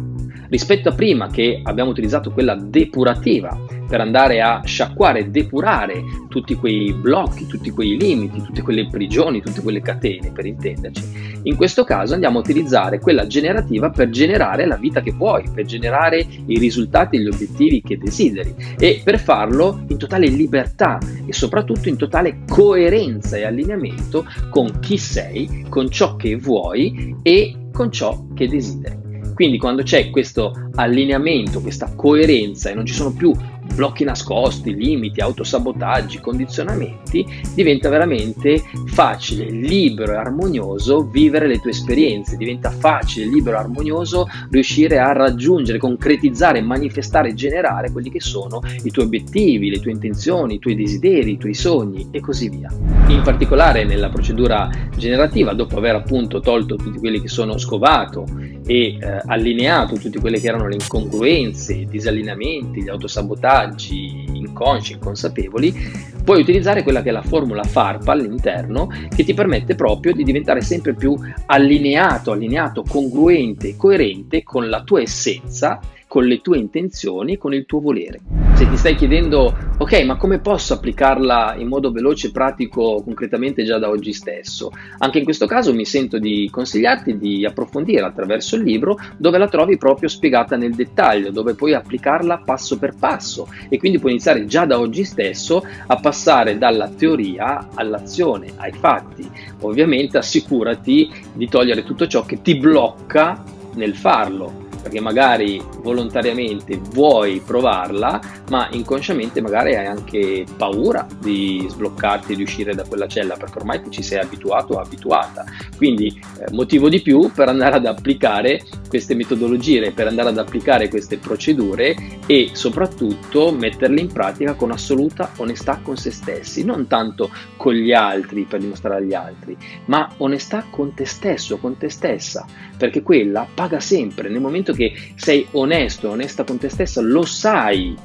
rispetto 0.49 0.89
a 0.89 0.95
prima 0.95 1.29
che 1.29 1.61
abbiamo 1.63 1.91
utilizzato 1.91 2.33
quella 2.33 2.55
depurativa 2.55 3.57
per 3.89 4.01
andare 4.01 4.41
a 4.43 4.61
sciacquare 4.65 5.31
depurare 5.31 6.03
tutti 6.29 6.55
quei 6.55 6.93
blocchi, 6.93 7.47
tutti 7.47 7.71
quei 7.71 7.99
limiti, 7.99 8.43
tutte 8.43 8.63
quelle 8.63 8.87
prigioni, 8.89 9.41
tutte 9.41 9.63
quelle 9.63 9.81
catene, 9.81 10.31
per 10.31 10.47
intenderci. 10.47 11.39
In 11.45 11.57
questo 11.57 11.85
caso 11.85 12.15
andiamo 12.15 12.39
a 12.39 12.41
utilizzare 12.41 12.99
quella 12.99 13.27
generativa 13.27 13.91
per 13.91 14.11
generare 14.11 14.67
la 14.67 14.77
vita 14.77 15.01
che 15.01 15.13
vuoi, 15.13 15.45
per 15.53 15.65
generare 15.65 16.27
i 16.47 16.59
risultati 16.59 17.17
e 17.17 17.21
gli 17.21 17.29
obiettivi 17.29 17.81
che 17.81 17.97
desideri 17.97 18.55
e 18.79 19.01
per 19.03 19.19
farlo 19.19 19.85
in 19.89 19.97
totale 19.97 20.27
libertà 20.27 20.99
e 21.27 21.33
soprattutto 21.33 21.89
in 21.89 21.97
totale 21.97 22.41
coerenza 22.47 23.37
e 23.37 23.45
allineamento 23.45 24.27
con 24.51 24.79
chi 24.81 24.99
sei, 24.99 25.65
con 25.69 25.91
ciò 25.91 26.17
che 26.17 26.37
vuoi 26.37 27.17
e 27.23 27.69
con 27.73 27.91
ciò 27.91 28.27
che 28.35 28.49
desideri. 28.49 29.07
Quindi 29.35 29.59
quando 29.59 29.85
c'è 29.85 30.11
questo 30.11 30.71
allineamento, 30.75 31.61
questa 31.61 31.93
coerenza 31.95 32.71
e 32.71 32.75
non 32.75 32.85
ci 32.85 32.95
sono 32.95 33.13
più 33.13 33.33
blocchi 33.75 34.05
nascosti, 34.05 34.75
limiti, 34.75 35.21
autosabotaggi, 35.21 36.21
condizionamenti, 36.21 37.25
diventa 37.55 37.89
veramente 37.89 38.63
facile, 38.87 39.51
libero 39.51 40.13
e 40.13 40.17
armonioso 40.17 41.09
vivere 41.09 41.47
le 41.47 41.61
tue 41.61 41.71
esperienze, 41.71 42.37
diventa 42.37 42.71
facile, 42.71 43.27
libero 43.27 43.57
e 43.57 43.61
armonioso 43.61 44.27
riuscire 44.51 44.99
a 44.99 45.13
raggiungere, 45.13 45.79
concretizzare, 45.79 46.61
manifestare, 46.61 47.35
generare 47.35 47.91
quelli 47.91 48.11
che 48.11 48.21
sono 48.21 48.61
i 48.83 48.91
tuoi 48.91 49.07
obiettivi, 49.07 49.71
le 49.71 49.81
tue 49.81 49.93
intenzioni, 49.93 50.55
i 50.55 50.59
tuoi 50.59 50.75
desideri, 50.75 51.33
i 51.33 51.39
tuoi 51.39 51.55
sogni 51.55 52.09
e 52.11 52.21
così 52.21 52.49
via. 52.49 52.71
In 53.09 53.23
particolare 53.23 53.85
nella 53.85 54.09
procedura 54.09 54.71
generativa, 54.97 55.53
dopo 55.55 55.77
aver 55.77 55.95
appunto 55.95 56.41
tolto 56.41 56.77
tutti 56.77 56.99
quelli 56.99 57.21
che 57.21 57.29
sono 57.29 57.59
scovato 57.59 58.27
e 58.67 58.99
eh, 59.01 59.23
allineato 59.27 59.97
tutte 59.97 60.21
quelle 60.21 60.41
che 60.41 60.49
erano 60.49 60.69
le 60.69 60.75
incongruenze, 60.75 61.75
i 61.75 61.87
disallineamenti, 61.87 62.83
gli 62.83 62.89
autosabotaggi, 62.89 63.58
messaggi 63.59 64.25
inconsci, 64.33 64.93
inconsapevoli, 64.93 65.75
puoi 66.23 66.41
utilizzare 66.41 66.83
quella 66.83 67.03
che 67.03 67.09
è 67.09 67.13
la 67.13 67.23
formula 67.23 67.65
FARP 67.65 68.07
all'interno 68.09 68.89
che 69.15 69.25
ti 69.25 69.35
permette 69.35 69.75
proprio 69.75 70.13
di 70.13 70.23
diventare 70.23 70.61
sempre 70.61 70.95
più 70.95 71.17
allineato, 71.47 72.33
allineato, 72.33 72.85
congruente, 72.89 73.77
coerente 73.77 74.43
con 74.43 74.69
la 74.69 74.83
tua 74.83 75.01
essenza 75.01 75.81
con 76.09 76.25
le 76.25 76.41
tue 76.41 76.59
intenzioni 76.59 77.35
e 77.35 77.39
con 77.39 77.55
il 77.55 77.67
tuo 77.67 77.81
volere. 77.81 78.21
Se 78.55 78.69
ti 78.69 78.77
stai 78.77 78.97
chiedendo, 78.97 79.55
ok, 79.79 80.03
ma 80.05 80.17
come 80.17 80.41
posso 80.41 80.75
applicarla 80.75 81.55
in 81.57 81.69
modo 81.69 81.93
veloce, 81.93 82.33
pratico, 82.33 83.03
concretamente 83.05 83.63
già 83.63 83.79
da 83.79 83.89
oggi 83.89 84.13
stesso? 84.13 84.73
Anche 84.99 85.19
in 85.19 85.25
questo 85.25 85.47
caso 85.47 85.73
mi 85.73 85.85
sento 85.85 86.19
di 86.19 86.49
consigliarti 86.51 87.19
di 87.19 87.45
approfondire 87.45 88.05
attraverso 88.05 88.57
il 88.57 88.63
libro 88.63 88.99
dove 89.17 89.39
la 89.39 89.47
trovi 89.47 89.77
proprio 89.77 90.09
spiegata 90.09 90.57
nel 90.57 90.75
dettaglio, 90.75 91.31
dove 91.31 91.55
puoi 91.55 91.75
applicarla 91.75 92.39
passo 92.39 92.79
per 92.79 92.95
passo 92.99 93.47
e 93.69 93.79
quindi 93.79 94.01
puoi 94.01 94.13
iniziare 94.13 94.45
già 94.47 94.65
da 94.65 94.81
oggi 94.81 95.05
stesso 95.05 95.65
a 95.87 95.97
passare 95.97 96.59
dalla 96.59 96.89
teoria 96.89 97.69
all'azione, 97.75 98.49
ai 98.57 98.73
fatti. 98.73 99.29
Ovviamente 99.61 100.19
assicurati 100.19 101.11
di 101.33 101.49
togliere 101.49 101.85
tutto 101.85 102.09
ciò 102.09 102.25
che 102.25 102.43
ti 102.43 102.57
blocca 102.57 103.45
nel 103.75 103.95
farlo 103.95 104.67
perché 104.89 105.01
magari 105.01 105.63
volontariamente 105.83 106.81
vuoi 106.93 107.43
provarla, 107.45 108.21
ma 108.49 108.69
inconsciamente 108.71 109.43
magari 109.43 109.77
hai 109.77 109.85
anche 109.85 110.47
paura 110.57 111.07
di 111.21 111.67
sbloccarti 111.69 112.35
di 112.35 112.43
uscire 112.43 112.75
da 112.75 112.85
quella 112.85 113.07
cella, 113.07 113.37
perché 113.37 113.59
ormai 113.59 113.83
ti 113.83 113.91
ci 113.91 114.03
sei 114.03 114.21
abituato 114.21 114.75
o 114.75 114.81
abituata. 114.81 115.45
Quindi 115.77 116.07
eh, 116.07 116.51
motivo 116.53 116.89
di 116.89 117.03
più 117.03 117.31
per 117.31 117.49
andare 117.49 117.77
ad 117.77 117.85
applicare 117.85 118.63
queste 118.89 119.15
metodologie, 119.15 119.93
per 119.93 120.07
andare 120.07 120.31
ad 120.31 120.39
applicare 120.39 120.89
queste 120.89 121.19
procedure 121.19 121.95
e 122.27 122.51
soprattutto 122.53 123.53
metterle 123.53 124.01
in 124.01 124.11
pratica 124.11 124.55
con 124.55 124.71
assoluta 124.71 125.33
onestà 125.37 125.81
con 125.83 125.99
se 125.99 126.11
stessi, 126.11 126.65
non 126.65 126.87
tanto 126.87 127.31
con 127.59 127.75
gli 127.75 127.93
altri 127.93 128.47
per 128.49 128.61
dimostrare 128.61 129.03
agli 129.03 129.13
altri, 129.13 129.55
ma 129.87 130.11
onestà 130.19 130.65
con 130.71 130.95
te 130.95 131.05
stesso, 131.05 131.59
con 131.59 131.77
te 131.77 131.91
stessa, 131.91 132.47
perché 132.79 133.03
quella 133.03 133.47
paga 133.53 133.81
sempre 133.81 134.31
nel 134.31 134.41
momento 134.41 134.73
che 134.79 135.13
sei 135.17 135.47
onesto, 135.51 136.11
onesta 136.11 136.45
con 136.45 136.59
te 136.59 136.69
stessa, 136.69 137.01
lo 137.01 137.25
sai 137.25 137.97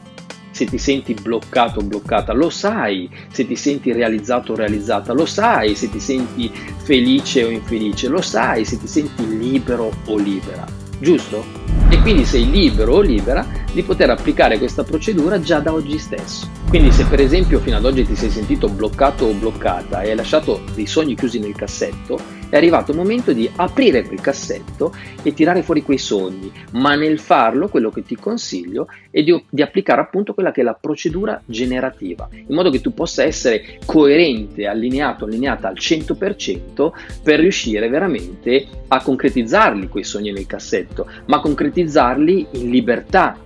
se 0.49 0.65
ti 0.65 0.77
senti 0.77 1.13
bloccato 1.13 1.79
o 1.79 1.83
bloccata, 1.83 2.33
lo 2.33 2.49
sai 2.49 3.09
se 3.31 3.47
ti 3.47 3.55
senti 3.55 3.91
realizzato 3.91 4.53
o 4.53 4.55
realizzata, 4.55 5.13
lo 5.13 5.25
sai 5.25 5.75
se 5.75 5.89
ti 5.89 5.99
senti 5.99 6.51
felice 6.83 7.43
o 7.43 7.49
infelice, 7.49 8.07
lo 8.07 8.21
sai 8.21 8.65
se 8.65 8.77
ti 8.77 8.88
senti 8.88 9.38
libero 9.38 9.91
o 10.05 10.17
libera, 10.17 10.65
giusto? 10.99 11.62
E 11.89 11.99
quindi 12.02 12.26
sei 12.26 12.49
libero 12.49 12.95
o 12.95 13.02
libera 13.02 13.45
di 13.73 13.82
poter 13.84 14.10
applicare 14.10 14.58
questa 14.58 14.84
procedura 14.84 15.39
già 15.39 15.60
da 15.60 15.73
oggi 15.73 15.97
stesso. 15.97 16.49
Quindi 16.69 16.91
se 16.91 17.06
per 17.06 17.19
esempio 17.19 17.60
fino 17.60 17.78
ad 17.78 17.86
oggi 17.86 18.06
ti 18.06 18.15
sei 18.15 18.30
sentito 18.30 18.67
bloccato 18.67 19.26
o 19.26 19.34
bloccata 19.34 20.02
e 20.02 20.10
hai 20.10 20.15
lasciato 20.15 20.62
dei 20.73 20.88
sogni 20.88 21.15
chiusi 21.15 21.39
nel 21.39 21.56
cassetto, 21.56 22.19
è 22.49 22.58
arrivato 22.58 22.91
il 22.91 22.97
momento 22.97 23.34
di 23.34 23.49
aprire 23.56 24.06
quel 24.06 24.21
cassetto 24.21 24.93
e 25.23 25.34
tirare 25.34 25.63
fuori 25.63 25.82
quei 25.82 25.97
sogni, 25.97 26.52
ma 26.73 26.93
nel 26.93 27.19
farlo 27.19 27.67
quello 27.67 27.89
che 27.89 28.04
ti 28.04 28.15
consiglio 28.15 28.88
è 29.10 29.23
di, 29.23 29.43
di 29.49 29.62
applicare 29.63 30.02
appunto 30.02 30.36
quella 30.36 30.52
che 30.52 30.62
è 30.62 30.63
la 30.63 30.78
procedura 30.80 31.41
generativa, 31.45 32.28
in 32.32 32.54
modo 32.54 32.69
che 32.69 32.82
tu 32.82 32.93
possa 32.93 33.23
essere 33.23 33.80
coerente, 33.86 34.67
allineato, 34.67 35.26
allineata 35.26 35.67
al 35.67 35.76
100% 35.76 36.91
per 37.23 37.39
riuscire 37.39 37.89
veramente 37.89 38.67
a 38.88 39.02
concretizzarli 39.02 39.88
quei 39.88 40.04
sogni 40.04 40.32
nel 40.32 40.45
cassetto, 40.45 41.08
ma 41.26 41.39
concretizzarli 41.54 42.48
in 42.54 42.70
libertà, 42.72 43.38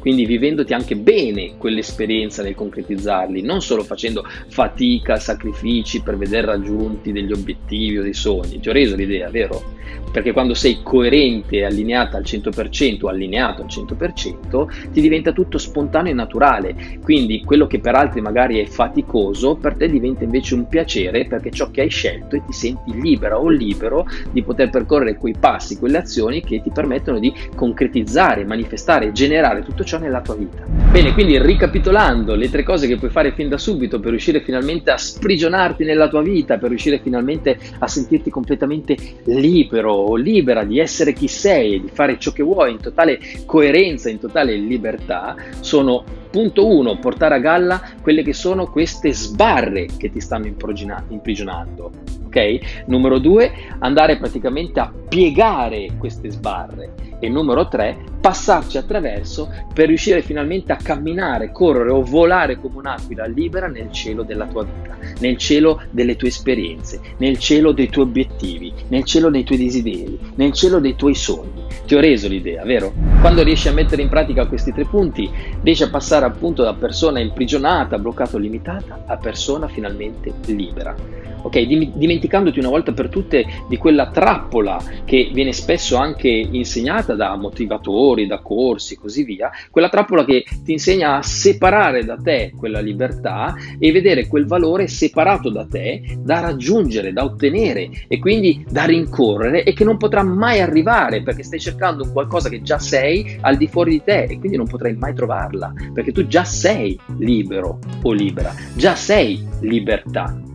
quindi 0.00 0.24
vivendoti 0.24 0.74
anche 0.74 0.96
bene 0.96 1.56
quell'esperienza 1.56 2.42
nel 2.42 2.54
concretizzarli, 2.54 3.42
non 3.42 3.60
solo 3.60 3.84
facendo 3.84 4.24
fatica, 4.48 5.16
sacrifici 5.16 6.02
per 6.02 6.16
vedere 6.16 6.46
raggiunti 6.46 7.12
degli 7.12 7.32
obiettivi 7.32 7.98
o 7.98 8.02
dei 8.02 8.14
sogni. 8.14 8.58
Ti 8.58 8.68
ho 8.68 8.72
reso 8.72 8.96
l'idea, 8.96 9.28
vero? 9.30 9.78
Perché 10.10 10.32
quando 10.32 10.54
sei 10.54 10.80
coerente 10.82 11.58
e 11.58 11.64
allineata 11.64 12.16
al 12.16 12.24
100%, 12.24 13.06
allineato 13.06 13.62
al 13.62 13.68
100%, 13.68 14.90
ti 14.90 15.00
diventa 15.00 15.32
tutto 15.32 15.58
spontaneo 15.58 16.12
e 16.12 16.14
naturale. 16.14 16.98
Quindi 17.02 17.42
quello 17.44 17.66
che 17.66 17.78
per 17.78 17.94
altri 17.94 18.20
magari 18.20 18.58
è 18.58 18.66
faticoso, 18.66 19.56
per 19.56 19.76
te 19.76 19.88
diventa 19.88 20.24
invece 20.24 20.54
un 20.54 20.66
piacere 20.66 21.26
perché 21.26 21.50
ciò 21.50 21.70
che 21.70 21.82
hai 21.82 21.90
scelto 21.90 22.36
e 22.36 22.42
ti 22.44 22.52
senti 22.52 22.98
libera 23.00 23.38
o 23.38 23.48
libero 23.48 24.06
di 24.32 24.42
poter 24.42 24.70
percorrere 24.70 25.16
quei 25.16 25.34
passi, 25.38 25.78
quelle 25.78 25.98
azioni 25.98 26.40
che 26.40 26.62
ti 26.62 26.70
permettono 26.70 27.18
di 27.18 27.32
concretizzare, 27.54 28.44
manifestare, 28.44 29.12
generare 29.12 29.62
tutto 29.62 29.84
ciò 29.84 29.89
ciò 29.90 29.98
nella 29.98 30.20
tua 30.20 30.36
vita. 30.36 30.62
Bene, 30.92 31.12
quindi 31.12 31.36
ricapitolando 31.36 32.36
le 32.36 32.48
tre 32.48 32.62
cose 32.62 32.86
che 32.86 32.96
puoi 32.96 33.10
fare 33.10 33.32
fin 33.32 33.48
da 33.48 33.58
subito 33.58 33.98
per 33.98 34.10
riuscire 34.10 34.40
finalmente 34.40 34.92
a 34.92 34.96
sprigionarti 34.96 35.82
nella 35.82 36.08
tua 36.08 36.22
vita, 36.22 36.58
per 36.58 36.68
riuscire 36.68 37.00
finalmente 37.00 37.58
a 37.78 37.88
sentirti 37.88 38.30
completamente 38.30 38.96
libero 39.24 39.92
o 39.92 40.14
libera 40.14 40.62
di 40.62 40.78
essere 40.78 41.12
chi 41.12 41.26
sei 41.26 41.74
e 41.74 41.80
di 41.80 41.90
fare 41.92 42.20
ciò 42.20 42.30
che 42.30 42.44
vuoi 42.44 42.70
in 42.70 42.80
totale 42.80 43.18
coerenza, 43.46 44.08
in 44.08 44.20
totale 44.20 44.54
libertà, 44.54 45.34
sono 45.58 46.04
punto 46.30 46.68
1, 46.68 46.98
portare 46.98 47.34
a 47.34 47.38
galla 47.38 47.82
quelle 48.00 48.22
che 48.22 48.32
sono 48.32 48.70
queste 48.70 49.12
sbarre 49.12 49.86
che 49.96 50.12
ti 50.12 50.20
stanno 50.20 50.46
imprigionando. 50.46 51.90
Ok? 52.26 52.84
Numero 52.86 53.18
2, 53.18 53.52
andare 53.80 54.16
praticamente 54.18 54.78
a 54.78 54.92
piegare 55.08 55.90
queste 55.98 56.30
sbarre. 56.30 56.94
E 57.18 57.28
numero 57.28 57.66
3, 57.66 58.18
passarci 58.20 58.76
attraverso 58.78 59.50
per 59.72 59.88
riuscire 59.88 60.22
finalmente 60.22 60.72
a 60.72 60.76
camminare, 60.76 61.52
correre 61.52 61.90
o 61.90 62.02
volare 62.02 62.56
come 62.56 62.78
un'aquila 62.78 63.26
libera 63.26 63.66
nel 63.66 63.90
cielo 63.90 64.22
della 64.22 64.46
tua 64.46 64.64
vita, 64.64 64.96
nel 65.20 65.36
cielo 65.36 65.82
delle 65.90 66.16
tue 66.16 66.28
esperienze, 66.28 67.00
nel 67.18 67.38
cielo 67.38 67.72
dei 67.72 67.88
tuoi 67.88 68.04
obiettivi, 68.04 68.72
nel 68.88 69.04
cielo 69.04 69.30
dei 69.30 69.44
tuoi 69.44 69.58
desideri, 69.58 70.18
nel 70.34 70.52
cielo 70.52 70.78
dei 70.78 70.96
tuoi 70.96 71.14
sogni. 71.14 71.64
Ti 71.86 71.94
ho 71.94 72.00
reso 72.00 72.28
l'idea, 72.28 72.64
vero? 72.64 72.92
Quando 73.20 73.42
riesci 73.42 73.68
a 73.68 73.72
mettere 73.72 74.02
in 74.02 74.08
pratica 74.08 74.46
questi 74.46 74.72
tre 74.72 74.84
punti, 74.84 75.30
riesci 75.62 75.82
a 75.82 75.90
passare 75.90 76.26
appunto 76.26 76.62
da 76.62 76.74
persona 76.74 77.20
imprigionata, 77.20 77.98
bloccata 77.98 78.36
o 78.36 78.38
limitata 78.38 79.04
a 79.06 79.16
persona 79.16 79.66
finalmente 79.66 80.32
libera 80.46 81.20
ok? 81.42 81.60
Dimenticandoti 81.62 82.58
una 82.58 82.68
volta 82.68 82.92
per 82.92 83.08
tutte 83.08 83.46
di 83.68 83.76
quella 83.76 84.10
trappola 84.10 84.80
che 85.04 85.30
viene 85.32 85.52
spesso 85.52 85.96
anche 85.96 86.28
insegnata 86.28 87.14
da 87.14 87.34
motivatori, 87.36 88.09
da 88.26 88.40
corsi 88.40 88.96
così 88.96 89.24
via, 89.24 89.50
quella 89.70 89.88
trappola 89.88 90.24
che 90.24 90.44
ti 90.64 90.72
insegna 90.72 91.16
a 91.16 91.22
separare 91.22 92.04
da 92.04 92.16
te 92.16 92.52
quella 92.56 92.80
libertà 92.80 93.54
e 93.78 93.92
vedere 93.92 94.26
quel 94.26 94.46
valore 94.46 94.86
separato 94.86 95.50
da 95.50 95.66
te, 95.66 96.18
da 96.18 96.40
raggiungere, 96.40 97.12
da 97.12 97.24
ottenere 97.24 97.88
e 98.08 98.18
quindi 98.18 98.64
da 98.68 98.84
rincorrere 98.84 99.64
e 99.64 99.72
che 99.72 99.84
non 99.84 99.96
potrà 99.96 100.22
mai 100.22 100.60
arrivare 100.60 101.22
perché 101.22 101.42
stai 101.42 101.60
cercando 101.60 102.10
qualcosa 102.10 102.48
che 102.48 102.62
già 102.62 102.78
sei 102.78 103.38
al 103.40 103.56
di 103.56 103.68
fuori 103.68 103.92
di 103.92 104.02
te 104.04 104.24
e 104.24 104.38
quindi 104.38 104.56
non 104.56 104.66
potrai 104.66 104.94
mai 104.96 105.14
trovarla 105.14 105.72
perché 105.92 106.12
tu 106.12 106.26
già 106.26 106.44
sei 106.44 106.98
libero 107.18 107.78
o 108.02 108.12
libera, 108.12 108.54
già 108.74 108.94
sei 108.94 109.44
libertà. 109.60 110.49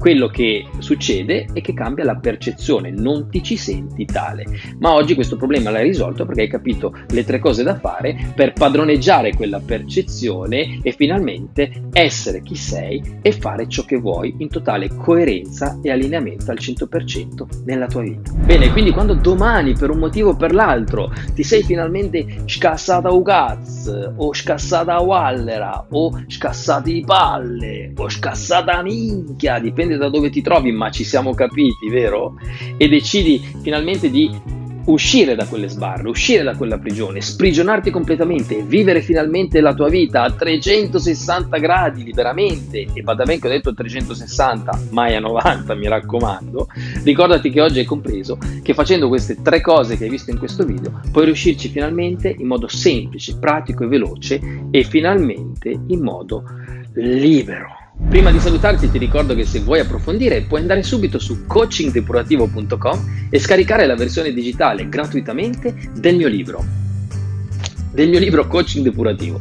Quello 0.00 0.28
che 0.28 0.66
succede 0.78 1.46
è 1.52 1.60
che 1.60 1.74
cambia 1.74 2.04
la 2.04 2.16
percezione, 2.16 2.90
non 2.90 3.28
ti 3.28 3.42
ci 3.42 3.58
senti 3.58 4.06
tale. 4.06 4.46
Ma 4.78 4.94
oggi 4.94 5.14
questo 5.14 5.36
problema 5.36 5.68
l'hai 5.68 5.82
risolto 5.82 6.24
perché 6.24 6.40
hai 6.40 6.48
capito 6.48 6.96
le 7.10 7.22
tre 7.22 7.38
cose 7.38 7.62
da 7.62 7.78
fare 7.78 8.32
per 8.34 8.54
padroneggiare 8.54 9.34
quella 9.34 9.60
percezione 9.60 10.80
e 10.82 10.92
finalmente 10.92 11.82
essere 11.92 12.40
chi 12.40 12.54
sei 12.56 13.18
e 13.20 13.32
fare 13.32 13.68
ciò 13.68 13.84
che 13.84 13.98
vuoi 13.98 14.36
in 14.38 14.48
totale 14.48 14.88
coerenza 14.88 15.78
e 15.82 15.90
allineamento 15.90 16.50
al 16.50 16.58
100% 16.58 17.64
nella 17.66 17.86
tua 17.86 18.00
vita. 18.00 18.32
Bene, 18.32 18.72
quindi 18.72 18.92
quando 18.92 19.12
domani 19.12 19.74
per 19.74 19.90
un 19.90 19.98
motivo 19.98 20.30
o 20.30 20.36
per 20.36 20.54
l'altro 20.54 21.12
ti 21.34 21.42
sei 21.42 21.62
finalmente 21.62 22.40
scassata 22.46 23.10
u 23.10 23.20
cazzo 23.20 24.14
o 24.16 24.32
scassata 24.32 24.94
a 24.94 25.02
wallera 25.02 25.88
o 25.90 26.24
scassati 26.26 26.90
di 26.90 27.04
palle 27.04 27.92
o 27.96 28.08
scassata 28.08 28.78
a 28.78 28.82
minchia, 28.82 29.58
dipende 29.58 29.89
dipende 29.90 29.96
da 29.96 30.08
dove 30.08 30.30
ti 30.30 30.42
trovi, 30.42 30.70
ma 30.70 30.90
ci 30.90 31.04
siamo 31.04 31.34
capiti, 31.34 31.88
vero? 31.88 32.36
E 32.76 32.88
decidi 32.88 33.42
finalmente 33.62 34.10
di 34.10 34.58
uscire 34.86 35.34
da 35.34 35.46
quelle 35.46 35.68
sbarre, 35.68 36.08
uscire 36.08 36.42
da 36.42 36.56
quella 36.56 36.78
prigione, 36.78 37.20
sprigionarti 37.20 37.90
completamente 37.90 38.62
vivere 38.62 39.02
finalmente 39.02 39.60
la 39.60 39.74
tua 39.74 39.88
vita 39.88 40.22
a 40.22 40.32
360 40.32 41.58
gradi 41.58 42.02
liberamente, 42.02 42.86
e 42.92 43.02
vada 43.02 43.24
bene 43.24 43.38
che 43.38 43.46
ho 43.46 43.50
detto 43.50 43.74
360, 43.74 44.86
mai 44.90 45.14
a 45.14 45.20
90 45.20 45.74
mi 45.74 45.86
raccomando, 45.86 46.68
ricordati 47.04 47.50
che 47.50 47.60
oggi 47.60 47.80
hai 47.80 47.84
compreso 47.84 48.38
che 48.62 48.74
facendo 48.74 49.08
queste 49.08 49.40
tre 49.42 49.60
cose 49.60 49.96
che 49.96 50.04
hai 50.04 50.10
visto 50.10 50.30
in 50.30 50.38
questo 50.38 50.64
video 50.64 51.00
puoi 51.12 51.26
riuscirci 51.26 51.68
finalmente 51.68 52.34
in 52.36 52.46
modo 52.46 52.66
semplice, 52.66 53.36
pratico 53.38 53.84
e 53.84 53.86
veloce 53.86 54.40
e 54.70 54.82
finalmente 54.82 55.78
in 55.86 56.00
modo 56.00 56.42
libero. 56.94 57.79
Prima 58.08 58.32
di 58.32 58.40
salutarti 58.40 58.90
ti 58.90 58.98
ricordo 58.98 59.34
che 59.34 59.44
se 59.44 59.60
vuoi 59.60 59.80
approfondire 59.80 60.42
puoi 60.42 60.60
andare 60.60 60.82
subito 60.82 61.18
su 61.18 61.46
coachingdepurativo.com 61.46 63.28
e 63.30 63.38
scaricare 63.38 63.86
la 63.86 63.94
versione 63.94 64.32
digitale 64.32 64.88
gratuitamente 64.88 65.92
del 65.94 66.16
mio 66.16 66.28
libro. 66.28 66.64
Del 67.92 68.08
mio 68.08 68.18
libro 68.18 68.46
Coaching 68.46 68.84
Depurativo. 68.84 69.40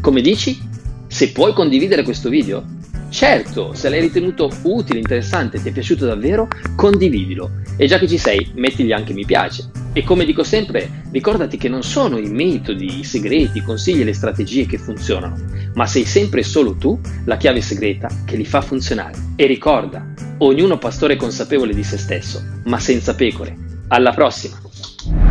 Come 0.00 0.20
dici? 0.20 0.58
Se 1.06 1.32
puoi 1.32 1.52
condividere 1.52 2.02
questo 2.02 2.28
video, 2.28 2.64
Certo, 3.10 3.74
se 3.74 3.88
l'hai 3.88 4.00
ritenuto 4.00 4.48
utile, 4.62 5.00
interessante, 5.00 5.56
e 5.56 5.62
ti 5.62 5.68
è 5.68 5.72
piaciuto 5.72 6.06
davvero, 6.06 6.48
condividilo. 6.76 7.50
E 7.76 7.86
già 7.86 7.98
che 7.98 8.06
ci 8.06 8.18
sei, 8.18 8.52
mettigli 8.54 8.92
anche 8.92 9.12
mi 9.12 9.24
piace. 9.24 9.68
E 9.92 10.04
come 10.04 10.24
dico 10.24 10.44
sempre, 10.44 11.02
ricordati 11.10 11.56
che 11.56 11.68
non 11.68 11.82
sono 11.82 12.18
i 12.18 12.30
metodi, 12.30 13.00
i 13.00 13.04
segreti, 13.04 13.58
i 13.58 13.62
consigli 13.64 14.02
e 14.02 14.04
le 14.04 14.12
strategie 14.12 14.64
che 14.64 14.78
funzionano, 14.78 15.36
ma 15.74 15.86
sei 15.86 16.04
sempre 16.04 16.44
solo 16.44 16.76
tu 16.76 16.98
la 17.24 17.36
chiave 17.36 17.60
segreta 17.60 18.08
che 18.24 18.36
li 18.36 18.44
fa 18.44 18.60
funzionare. 18.60 19.18
E 19.34 19.46
ricorda, 19.46 20.06
ognuno 20.38 20.78
pastore 20.78 21.16
consapevole 21.16 21.74
di 21.74 21.82
se 21.82 21.98
stesso, 21.98 22.40
ma 22.66 22.78
senza 22.78 23.16
pecore. 23.16 23.56
Alla 23.88 24.12
prossima! 24.12 25.29